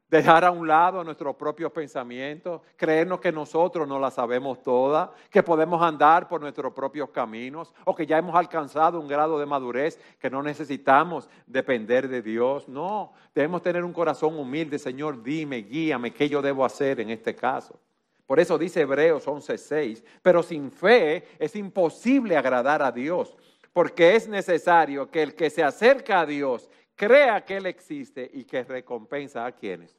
dejar 0.08 0.44
a 0.44 0.50
un 0.50 0.68
lado 0.68 1.02
nuestros 1.02 1.34
propios 1.36 1.72
pensamientos, 1.72 2.62
creernos 2.76 3.20
que 3.20 3.32
nosotros 3.32 3.88
no 3.88 3.98
la 3.98 4.10
sabemos 4.10 4.62
toda, 4.62 5.12
que 5.30 5.42
podemos 5.42 5.82
andar 5.82 6.28
por 6.28 6.40
nuestros 6.40 6.72
propios 6.72 7.10
caminos 7.10 7.74
o 7.84 7.94
que 7.94 8.06
ya 8.06 8.18
hemos 8.18 8.34
alcanzado 8.34 9.00
un 9.00 9.08
grado 9.08 9.38
de 9.38 9.46
madurez 9.46 10.00
que 10.18 10.30
no 10.30 10.42
necesitamos 10.42 11.28
depender 11.46 12.08
de 12.08 12.22
Dios. 12.22 12.68
No, 12.68 13.12
debemos 13.34 13.62
tener 13.62 13.84
un 13.84 13.92
corazón 13.92 14.38
humilde, 14.38 14.78
Señor, 14.78 15.22
dime, 15.22 15.58
guíame, 15.58 16.12
¿qué 16.12 16.28
yo 16.28 16.40
debo 16.40 16.64
hacer 16.64 17.00
en 17.00 17.10
este 17.10 17.34
caso? 17.34 17.78
Por 18.26 18.40
eso 18.40 18.58
dice 18.58 18.80
Hebreos 18.80 19.26
11:6, 19.26 20.02
pero 20.20 20.42
sin 20.42 20.70
fe 20.70 21.24
es 21.38 21.54
imposible 21.54 22.36
agradar 22.36 22.82
a 22.82 22.90
Dios, 22.90 23.36
porque 23.72 24.16
es 24.16 24.28
necesario 24.28 25.10
que 25.10 25.22
el 25.22 25.34
que 25.34 25.48
se 25.48 25.62
acerca 25.62 26.20
a 26.20 26.26
Dios 26.26 26.68
crea 26.96 27.44
que 27.44 27.56
Él 27.56 27.66
existe 27.66 28.28
y 28.32 28.44
que 28.44 28.64
recompensa 28.64 29.46
a 29.46 29.52
quienes, 29.52 29.96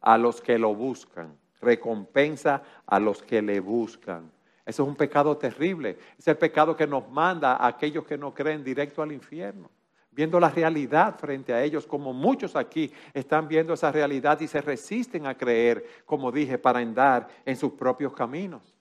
a 0.00 0.18
los 0.18 0.42
que 0.42 0.58
lo 0.58 0.74
buscan, 0.74 1.38
recompensa 1.60 2.62
a 2.86 3.00
los 3.00 3.22
que 3.22 3.40
le 3.40 3.60
buscan. 3.60 4.30
Eso 4.66 4.82
es 4.82 4.88
un 4.88 4.96
pecado 4.96 5.36
terrible, 5.36 5.98
es 6.18 6.28
el 6.28 6.36
pecado 6.36 6.76
que 6.76 6.86
nos 6.86 7.08
manda 7.08 7.54
a 7.54 7.66
aquellos 7.66 8.04
que 8.04 8.18
no 8.18 8.34
creen 8.34 8.62
directo 8.62 9.02
al 9.02 9.12
infierno 9.12 9.70
viendo 10.14 10.38
la 10.38 10.48
realidad 10.48 11.18
frente 11.18 11.52
a 11.52 11.62
ellos, 11.62 11.86
como 11.86 12.12
muchos 12.12 12.54
aquí 12.54 12.92
están 13.12 13.48
viendo 13.48 13.74
esa 13.74 13.90
realidad 13.90 14.40
y 14.40 14.46
se 14.46 14.60
resisten 14.60 15.26
a 15.26 15.36
creer, 15.36 15.84
como 16.06 16.30
dije, 16.30 16.56
para 16.56 16.78
andar 16.78 17.28
en 17.44 17.56
sus 17.56 17.72
propios 17.72 18.12
caminos. 18.12 18.74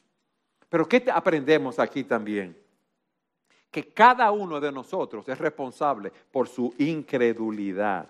Pero 0.69 0.88
¿qué 0.88 1.04
aprendemos 1.13 1.80
aquí 1.80 2.04
también? 2.04 2.58
Que 3.72 3.91
cada 3.91 4.32
uno 4.32 4.60
de 4.60 4.72
nosotros 4.72 5.28
es 5.28 5.38
responsable 5.38 6.12
por 6.32 6.48
su 6.48 6.74
incredulidad. 6.78 8.08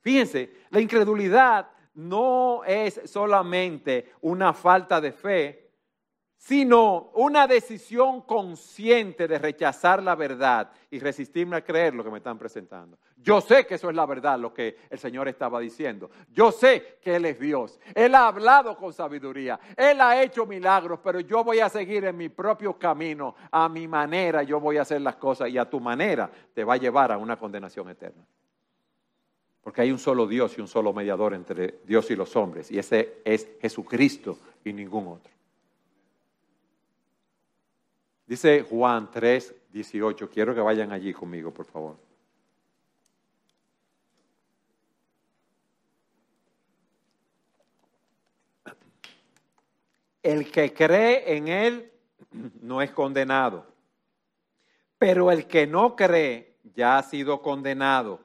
Fíjense, 0.00 0.52
la 0.70 0.80
incredulidad 0.80 1.68
no 1.94 2.64
es 2.64 3.00
solamente 3.04 4.12
una 4.20 4.52
falta 4.52 5.00
de 5.00 5.12
fe, 5.12 5.61
sino 6.42 7.12
una 7.14 7.46
decisión 7.46 8.22
consciente 8.22 9.28
de 9.28 9.38
rechazar 9.38 10.02
la 10.02 10.16
verdad 10.16 10.72
y 10.90 10.98
resistirme 10.98 11.54
a 11.54 11.64
creer 11.64 11.94
lo 11.94 12.02
que 12.02 12.10
me 12.10 12.18
están 12.18 12.36
presentando. 12.36 12.98
Yo 13.16 13.40
sé 13.40 13.64
que 13.64 13.76
eso 13.76 13.88
es 13.88 13.94
la 13.94 14.06
verdad, 14.06 14.40
lo 14.40 14.52
que 14.52 14.76
el 14.90 14.98
Señor 14.98 15.28
estaba 15.28 15.60
diciendo. 15.60 16.10
Yo 16.32 16.50
sé 16.50 16.98
que 17.00 17.14
Él 17.14 17.26
es 17.26 17.38
Dios. 17.38 17.78
Él 17.94 18.16
ha 18.16 18.26
hablado 18.26 18.76
con 18.76 18.92
sabiduría. 18.92 19.60
Él 19.76 20.00
ha 20.00 20.20
hecho 20.20 20.44
milagros, 20.44 20.98
pero 21.00 21.20
yo 21.20 21.44
voy 21.44 21.60
a 21.60 21.68
seguir 21.68 22.06
en 22.06 22.16
mi 22.16 22.28
propio 22.28 22.76
camino, 22.76 23.36
a 23.52 23.68
mi 23.68 23.86
manera, 23.86 24.42
yo 24.42 24.58
voy 24.58 24.78
a 24.78 24.82
hacer 24.82 25.00
las 25.00 25.14
cosas 25.14 25.48
y 25.48 25.58
a 25.58 25.70
tu 25.70 25.78
manera 25.78 26.28
te 26.52 26.64
va 26.64 26.74
a 26.74 26.78
llevar 26.78 27.12
a 27.12 27.18
una 27.18 27.38
condenación 27.38 27.88
eterna. 27.88 28.26
Porque 29.60 29.82
hay 29.82 29.92
un 29.92 29.98
solo 30.00 30.26
Dios 30.26 30.58
y 30.58 30.60
un 30.60 30.66
solo 30.66 30.92
mediador 30.92 31.34
entre 31.34 31.78
Dios 31.84 32.10
y 32.10 32.16
los 32.16 32.34
hombres, 32.34 32.68
y 32.72 32.80
ese 32.80 33.20
es 33.24 33.46
Jesucristo 33.60 34.36
y 34.64 34.72
ningún 34.72 35.06
otro. 35.06 35.32
Dice 38.32 38.62
Juan 38.62 39.10
3, 39.10 39.54
18. 39.74 40.30
Quiero 40.30 40.54
que 40.54 40.62
vayan 40.62 40.90
allí 40.90 41.12
conmigo, 41.12 41.52
por 41.52 41.66
favor. 41.66 41.98
El 50.22 50.50
que 50.50 50.72
cree 50.72 51.36
en 51.36 51.48
Él 51.48 51.92
no 52.62 52.80
es 52.80 52.90
condenado, 52.92 53.66
pero 54.96 55.30
el 55.30 55.46
que 55.46 55.66
no 55.66 55.94
cree 55.94 56.54
ya 56.74 56.96
ha 56.96 57.02
sido 57.02 57.42
condenado, 57.42 58.18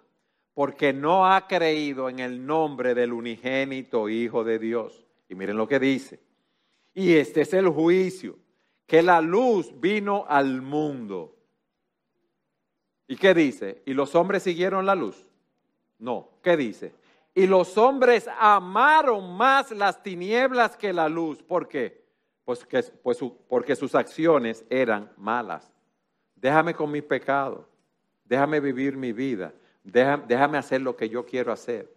porque 0.53 0.93
no 0.93 1.29
ha 1.29 1.49
creído 1.49 2.07
en 2.07 2.19
el 2.19 2.45
nombre 2.45 2.95
del 2.95 3.11
unigénito 3.11 4.07
Hijo 4.07 4.45
de 4.45 4.57
Dios. 4.57 5.05
Y 5.27 5.35
miren 5.35 5.57
lo 5.57 5.67
que 5.67 5.79
dice. 5.79 6.21
Y 6.93 7.15
este 7.15 7.41
es 7.41 7.53
el 7.53 7.67
juicio 7.67 8.46
que 8.87 9.03
la 9.03 9.21
luz 9.21 9.69
vino 9.79 10.25
al 10.27 10.61
mundo. 10.61 11.35
¿Y 13.07 13.17
qué 13.17 13.33
dice? 13.33 13.83
¿Y 13.85 13.93
los 13.93 14.15
hombres 14.15 14.43
siguieron 14.43 14.85
la 14.85 14.95
luz? 14.95 15.29
No, 15.99 16.29
¿qué 16.41 16.55
dice? 16.57 16.93
Y 17.35 17.45
los 17.47 17.77
hombres 17.77 18.27
amaron 18.39 19.35
más 19.35 19.71
las 19.71 20.01
tinieblas 20.01 20.75
que 20.77 20.93
la 20.93 21.07
luz. 21.09 21.43
¿Por 21.43 21.67
qué? 21.67 22.03
Pues, 22.45 22.65
que, 22.65 22.81
pues 22.81 23.19
porque 23.47 23.75
sus 23.75 23.93
acciones 23.93 24.65
eran 24.69 25.11
malas. 25.17 25.71
Déjame 26.35 26.73
con 26.73 26.89
mis 26.89 27.03
pecados. 27.03 27.65
Déjame 28.23 28.59
vivir 28.59 28.95
mi 28.95 29.11
vida. 29.11 29.53
Déjame, 29.83 30.23
déjame 30.27 30.57
hacer 30.57 30.81
lo 30.81 30.95
que 30.95 31.09
yo 31.09 31.25
quiero 31.25 31.51
hacer. 31.51 31.93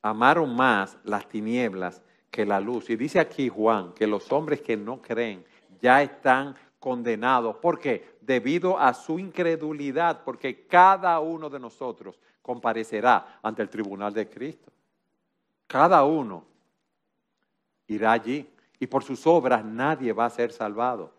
Amaron 0.00 0.54
más 0.54 0.96
las 1.04 1.28
tinieblas 1.28 2.02
que 2.30 2.46
la 2.46 2.60
luz. 2.60 2.90
Y 2.90 2.96
dice 2.96 3.20
aquí 3.20 3.48
Juan 3.48 3.92
que 3.92 4.06
los 4.06 4.30
hombres 4.32 4.60
que 4.60 4.76
no 4.76 5.00
creen 5.02 5.44
ya 5.80 6.02
están 6.02 6.54
condenados. 6.78 7.56
¿Por 7.56 7.78
qué? 7.78 8.16
Debido 8.20 8.78
a 8.78 8.94
su 8.94 9.18
incredulidad, 9.18 10.22
porque 10.24 10.66
cada 10.66 11.18
uno 11.20 11.50
de 11.50 11.58
nosotros 11.58 12.18
comparecerá 12.42 13.38
ante 13.42 13.62
el 13.62 13.68
tribunal 13.68 14.12
de 14.12 14.28
Cristo. 14.28 14.70
Cada 15.66 16.04
uno 16.04 16.44
irá 17.86 18.12
allí 18.12 18.48
y 18.78 18.86
por 18.86 19.04
sus 19.04 19.26
obras 19.26 19.64
nadie 19.64 20.12
va 20.12 20.24
a 20.24 20.30
ser 20.30 20.52
salvado, 20.52 21.12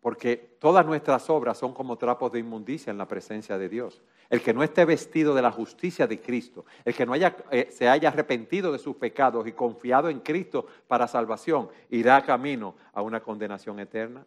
porque 0.00 0.36
todas 0.58 0.84
nuestras 0.84 1.30
obras 1.30 1.58
son 1.58 1.72
como 1.72 1.96
trapos 1.96 2.32
de 2.32 2.40
inmundicia 2.40 2.90
en 2.90 2.98
la 2.98 3.06
presencia 3.06 3.56
de 3.56 3.68
Dios. 3.68 4.02
El 4.30 4.42
que 4.42 4.52
no 4.52 4.62
esté 4.62 4.84
vestido 4.84 5.34
de 5.34 5.40
la 5.40 5.50
justicia 5.50 6.06
de 6.06 6.20
Cristo, 6.20 6.66
el 6.84 6.94
que 6.94 7.06
no 7.06 7.14
haya, 7.14 7.34
eh, 7.50 7.68
se 7.70 7.88
haya 7.88 8.10
arrepentido 8.10 8.70
de 8.70 8.78
sus 8.78 8.96
pecados 8.96 9.46
y 9.46 9.52
confiado 9.52 10.10
en 10.10 10.20
Cristo 10.20 10.66
para 10.86 11.08
salvación, 11.08 11.70
irá 11.88 12.22
camino 12.22 12.74
a 12.92 13.00
una 13.00 13.20
condenación 13.20 13.80
eterna. 13.80 14.26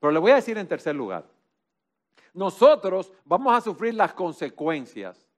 Pero 0.00 0.12
le 0.12 0.18
voy 0.18 0.32
a 0.32 0.36
decir 0.36 0.58
en 0.58 0.66
tercer 0.66 0.96
lugar, 0.96 1.24
nosotros 2.32 3.12
vamos 3.24 3.56
a 3.56 3.60
sufrir 3.60 3.94
las 3.94 4.12
consecuencias 4.12 5.28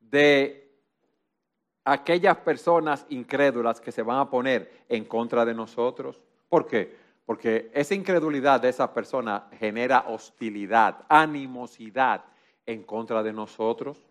de 0.00 0.64
aquellas 1.84 2.38
personas 2.38 3.04
incrédulas 3.10 3.80
que 3.80 3.92
se 3.92 4.02
van 4.02 4.18
a 4.18 4.30
poner 4.30 4.84
en 4.88 5.04
contra 5.04 5.44
de 5.44 5.54
nosotros. 5.54 6.20
¿Por 6.48 6.66
qué? 6.66 6.96
Porque 7.26 7.70
esa 7.74 7.94
incredulidad 7.94 8.60
de 8.60 8.70
esa 8.70 8.92
persona 8.92 9.48
genera 9.58 10.06
hostilidad, 10.08 11.04
animosidad 11.08 12.24
en 12.66 12.82
contra 12.82 13.22
de 13.22 13.32
nosotros. 13.32 14.02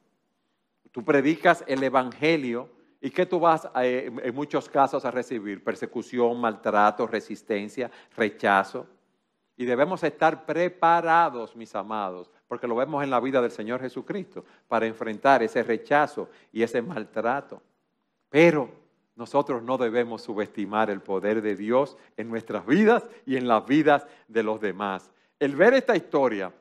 Tú 0.91 1.03
predicas 1.03 1.63
el 1.67 1.83
Evangelio 1.83 2.69
y 3.01 3.09
que 3.09 3.25
tú 3.25 3.39
vas 3.39 3.67
eh, 3.81 4.11
en 4.23 4.35
muchos 4.35 4.69
casos 4.69 5.03
a 5.03 5.11
recibir 5.11 5.63
persecución, 5.63 6.39
maltrato, 6.39 7.05
resistencia, 7.05 7.91
rechazo. 8.15 8.87
Y 9.57 9.65
debemos 9.65 10.03
estar 10.03 10.45
preparados, 10.45 11.55
mis 11.55 11.75
amados, 11.75 12.31
porque 12.47 12.67
lo 12.67 12.75
vemos 12.75 13.03
en 13.03 13.09
la 13.09 13.19
vida 13.19 13.41
del 13.41 13.51
Señor 13.51 13.81
Jesucristo, 13.81 14.45
para 14.67 14.85
enfrentar 14.85 15.43
ese 15.43 15.63
rechazo 15.63 16.29
y 16.51 16.63
ese 16.63 16.81
maltrato. 16.81 17.61
Pero 18.29 18.69
nosotros 19.15 19.61
no 19.61 19.77
debemos 19.77 20.21
subestimar 20.23 20.89
el 20.89 21.01
poder 21.01 21.41
de 21.41 21.55
Dios 21.55 21.97
en 22.17 22.29
nuestras 22.29 22.65
vidas 22.65 23.05
y 23.25 23.35
en 23.35 23.47
las 23.47 23.65
vidas 23.65 24.07
de 24.27 24.43
los 24.43 24.59
demás. 24.61 25.11
El 25.39 25.55
ver 25.55 25.73
esta 25.73 25.95
historia 25.95 26.53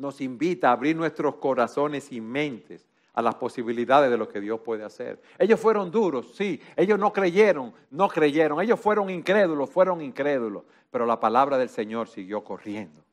nos 0.00 0.20
invita 0.20 0.70
a 0.70 0.72
abrir 0.72 0.96
nuestros 0.96 1.36
corazones 1.36 2.10
y 2.10 2.20
mentes 2.20 2.86
a 3.12 3.20
las 3.20 3.34
posibilidades 3.34 4.10
de 4.10 4.16
lo 4.16 4.28
que 4.28 4.40
Dios 4.40 4.60
puede 4.60 4.82
hacer. 4.82 5.20
Ellos 5.38 5.60
fueron 5.60 5.90
duros, 5.90 6.34
sí, 6.34 6.60
ellos 6.74 6.98
no 6.98 7.12
creyeron, 7.12 7.72
no 7.90 8.08
creyeron, 8.08 8.60
ellos 8.62 8.80
fueron 8.80 9.10
incrédulos, 9.10 9.68
fueron 9.68 10.00
incrédulos, 10.00 10.64
pero 10.90 11.04
la 11.04 11.20
palabra 11.20 11.58
del 11.58 11.68
Señor 11.68 12.08
siguió 12.08 12.42
corriendo. 12.42 13.04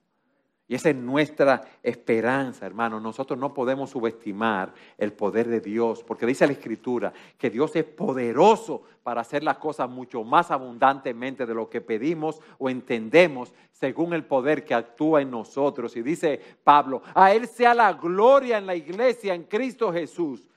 Y 0.70 0.76
esa 0.76 0.90
es 0.90 0.96
nuestra 0.98 1.62
esperanza, 1.82 2.66
hermano. 2.66 3.00
Nosotros 3.00 3.40
no 3.40 3.54
podemos 3.54 3.90
subestimar 3.90 4.74
el 4.98 5.14
poder 5.14 5.48
de 5.48 5.62
Dios, 5.62 6.04
porque 6.04 6.26
dice 6.26 6.46
la 6.46 6.52
Escritura 6.52 7.14
que 7.38 7.50
Dios 7.50 7.74
es 7.78 7.86
poderoso 7.86 8.84
para 9.02 9.22
hacer 9.22 9.44
las 9.44 9.60
cosas 9.60 9.90
mucho 9.90 10.26
más 10.26 10.52
abundantemente 10.52 11.46
de 11.46 11.54
lo 11.54 11.70
que 11.70 11.80
pedimos 11.80 12.42
o 12.58 12.70
entendemos, 12.70 13.54
según 13.72 14.14
el 14.14 14.26
poder 14.26 14.66
que 14.66 14.74
actúa 14.74 15.22
en 15.22 15.32
nosotros. 15.32 15.96
Y 15.96 16.02
dice 16.02 16.42
Pablo, 16.66 17.02
a 17.14 17.32
Él 17.32 17.48
sea 17.48 17.74
la 17.74 17.94
gloria 17.94 18.58
en 18.58 18.66
la 18.66 18.76
iglesia, 18.76 19.34
en 19.34 19.44
Cristo 19.44 19.94
Jesús, 19.94 20.50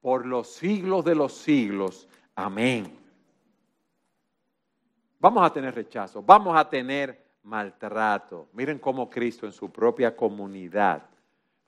por 0.00 0.26
los 0.26 0.48
siglos 0.48 1.04
de 1.04 1.14
los 1.14 1.34
siglos. 1.34 2.08
Amén. 2.34 2.98
Vamos 5.20 5.46
a 5.46 5.52
tener 5.52 5.72
rechazo, 5.72 6.20
vamos 6.20 6.56
a 6.56 6.68
tener 6.68 7.22
maltrato. 7.44 8.48
Miren 8.52 8.78
cómo 8.78 9.08
Cristo 9.10 9.46
en 9.46 9.52
su 9.52 9.70
propia 9.70 10.16
comunidad 10.16 11.02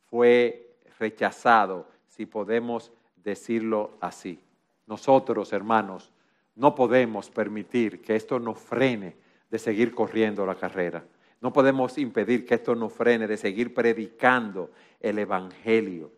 fue 0.06 0.76
rechazado, 0.98 1.88
si 2.06 2.26
podemos 2.26 2.92
decirlo 3.16 3.96
así. 4.00 4.40
Nosotros, 4.86 5.52
hermanos, 5.52 6.12
no 6.54 6.74
podemos 6.74 7.30
permitir 7.30 8.00
que 8.00 8.14
esto 8.14 8.38
nos 8.38 8.58
frene 8.58 9.16
de 9.50 9.58
seguir 9.58 9.94
corriendo 9.94 10.46
la 10.46 10.54
carrera. 10.54 11.04
No 11.40 11.52
podemos 11.52 11.98
impedir 11.98 12.46
que 12.46 12.54
esto 12.54 12.74
nos 12.74 12.92
frene 12.92 13.26
de 13.26 13.36
seguir 13.36 13.74
predicando 13.74 14.70
el 15.00 15.18
Evangelio. 15.18 16.12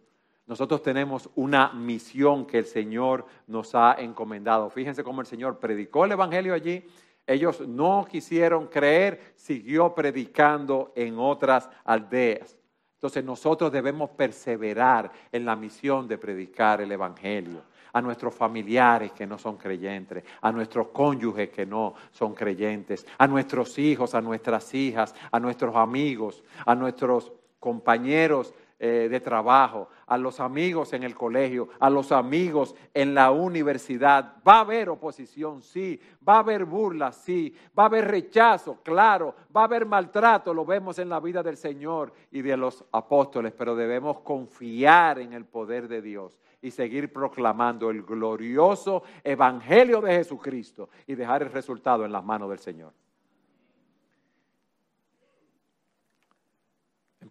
Nosotros 0.47 0.83
tenemos 0.83 1.29
una 1.35 1.73
misión 1.73 2.47
que 2.47 2.59
el 2.59 2.67
Señor 2.67 3.27
nos 3.49 3.75
ha 3.75 3.97
encomendado. 3.99 4.71
Fíjense 4.71 5.03
cómo 5.03 5.21
el 5.21 5.27
Señor 5.27 5.59
predicó 5.59 6.05
el 6.05 6.13
Evangelio 6.13 6.55
allí 6.55 6.85
ellos 7.27 7.61
no 7.67 8.07
quisieron 8.09 8.69
creer, 8.69 9.33
siguió 9.35 9.95
predicando 9.95 10.93
en 10.95 11.19
otras 11.19 11.69
aldeas. 11.85 12.57
Entonces 12.95 13.25
nosotros 13.25 13.71
debemos 13.71 14.11
perseverar 14.11 15.11
en 15.31 15.45
la 15.45 15.57
misión 15.57 16.09
de 16.09 16.19
predicar 16.19 16.81
el 16.81 16.93
Evangelio 16.93 17.63
a 17.93 18.03
nuestros 18.03 18.35
familiares 18.35 19.13
que 19.13 19.27
no 19.27 19.39
son 19.39 19.57
creyentes, 19.57 20.23
a 20.43 20.53
nuestros 20.53 20.89
cónyuges 20.89 21.49
que 21.49 21.65
no 21.65 21.95
son 22.11 22.35
creyentes, 22.35 23.07
a 23.17 23.27
nuestros 23.27 23.79
hijos, 23.79 24.15
a 24.15 24.21
nuestras 24.21 24.75
hijas, 24.75 25.15
a 25.31 25.41
nuestros 25.41 25.75
amigos, 25.75 26.45
a 26.67 26.75
nuestros 26.75 27.33
compañeros 27.59 28.55
eh, 28.79 29.09
de 29.11 29.21
trabajo, 29.21 29.89
a 30.07 30.19
los 30.19 30.39
amigos 30.39 30.93
en 30.93 31.03
el 31.03 31.15
colegio, 31.15 31.71
a 31.81 31.89
los 31.89 32.13
amigos 32.13 32.75
en 32.93 33.15
la 33.15 33.31
universidad. 33.31 34.35
Va 34.47 34.57
a 34.57 34.61
haber 34.61 34.91
oposición, 34.91 35.63
sí. 35.63 35.99
Va 36.27 36.37
a 36.37 36.39
haber 36.41 36.67
burlas, 36.67 37.17
sí. 37.17 37.57
Va 37.79 37.85
a 37.85 37.87
haber 37.87 38.07
rechazo, 38.07 38.79
claro. 38.83 39.35
Va 39.57 39.63
a 39.63 39.65
haber 39.65 39.87
maltrato, 39.87 40.53
lo 40.53 40.67
vemos 40.67 40.99
en 40.99 41.09
la 41.09 41.21
vida 41.21 41.43
del 41.43 41.57
Señor 41.57 42.13
y 42.31 42.43
de 42.43 42.55
los 42.55 42.85
apóstoles, 42.93 43.55
pero 43.57 43.75
debemos 43.75 44.21
confiar 44.21 45.21
en 45.21 45.33
el 45.33 45.47
poder 45.47 45.89
de 45.89 46.03
Dios 46.03 46.39
y 46.61 46.71
seguir 46.71 47.11
proclamando 47.11 47.89
el 47.89 48.03
glorioso 48.03 49.05
evangelio 49.25 50.03
de 50.03 50.17
Jesucristo 50.17 50.91
y 51.07 51.15
dejar 51.15 51.43
el 51.43 51.51
resultado 51.51 52.05
en 52.05 52.13
las 52.13 52.25
manos 52.25 52.51
del 52.51 52.59
Señor. 52.59 52.93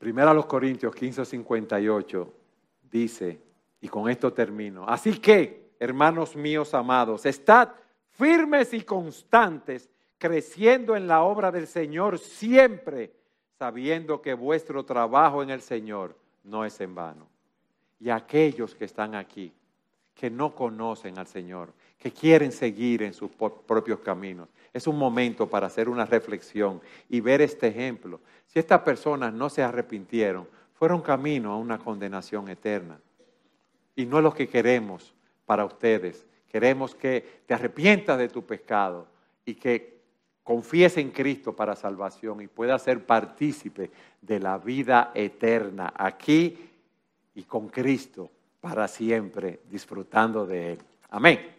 En 0.02 0.20
1 0.20 0.48
Corintios 0.48 0.94
15, 0.94 1.26
58 1.26 2.34
dice, 2.92 3.40
y 3.82 3.88
con 3.88 4.10
esto 4.10 4.34
termino, 4.34 4.86
así 4.88 5.20
que, 5.20 5.72
hermanos 5.80 6.36
míos 6.36 6.74
amados, 6.74 7.26
estad 7.26 7.70
firmes 8.10 8.74
y 8.74 8.82
constantes, 8.82 9.90
creciendo 10.18 10.96
en 10.96 11.08
la 11.08 11.24
obra 11.24 11.52
del 11.52 11.68
Señor 11.68 12.20
siempre, 12.20 13.12
sabiendo 13.58 14.22
que 14.22 14.34
vuestro 14.34 14.84
trabajo 14.84 15.44
en 15.44 15.50
el 15.50 15.62
Señor 15.62 16.16
no 16.44 16.66
es 16.66 16.80
en 16.82 16.96
vano. 16.96 17.28
Y 18.00 18.10
aquellos 18.10 18.76
que 18.76 18.86
están 18.86 19.16
aquí, 19.16 19.54
que 20.14 20.30
no 20.30 20.56
conocen 20.56 21.18
al 21.18 21.28
Señor, 21.28 21.74
que 21.98 22.12
quieren 22.12 22.52
seguir 22.52 23.04
en 23.04 23.14
sus 23.14 23.32
propios 23.32 24.00
caminos, 24.00 24.50
es 24.76 24.88
un 24.88 24.98
momento 24.98 25.50
para 25.50 25.68
hacer 25.68 25.88
una 25.88 26.06
reflexión 26.06 26.82
y 27.08 27.22
ver 27.22 27.40
este 27.40 27.68
ejemplo. 27.68 28.20
Si 28.46 28.60
estas 28.60 28.82
personas 28.82 29.34
no 29.34 29.50
se 29.50 29.64
arrepintieron, 29.64 30.50
fueron 30.74 31.02
camino 31.02 31.54
a 31.54 31.58
una 31.58 31.80
condenación 31.80 32.50
eterna. 32.50 33.00
Y 33.96 34.06
no 34.06 34.18
es 34.18 34.24
lo 34.24 34.34
que 34.34 34.50
queremos 34.50 35.14
para 35.46 35.64
ustedes. 35.64 36.26
Queremos 36.52 36.94
que 36.94 37.44
te 37.46 37.54
arrepientas 37.54 38.18
de 38.18 38.28
tu 38.28 38.46
pecado 38.46 39.08
y 39.46 39.56
que 39.56 40.02
confíes 40.44 40.98
en 40.98 41.12
Cristo 41.12 41.56
para 41.56 41.78
salvación 41.78 42.42
y 42.42 42.48
puedas 42.48 42.82
ser 42.82 43.06
partícipe 43.06 43.92
de 44.22 44.42
la 44.42 44.58
vida 44.58 45.14
eterna 45.16 45.94
aquí 45.96 46.70
y 47.34 47.44
con 47.44 47.70
Cristo 47.70 48.30
para 48.60 48.90
siempre, 48.90 49.62
disfrutando 49.70 50.46
de 50.46 50.74
Él. 50.74 50.80
Amén. 51.12 51.55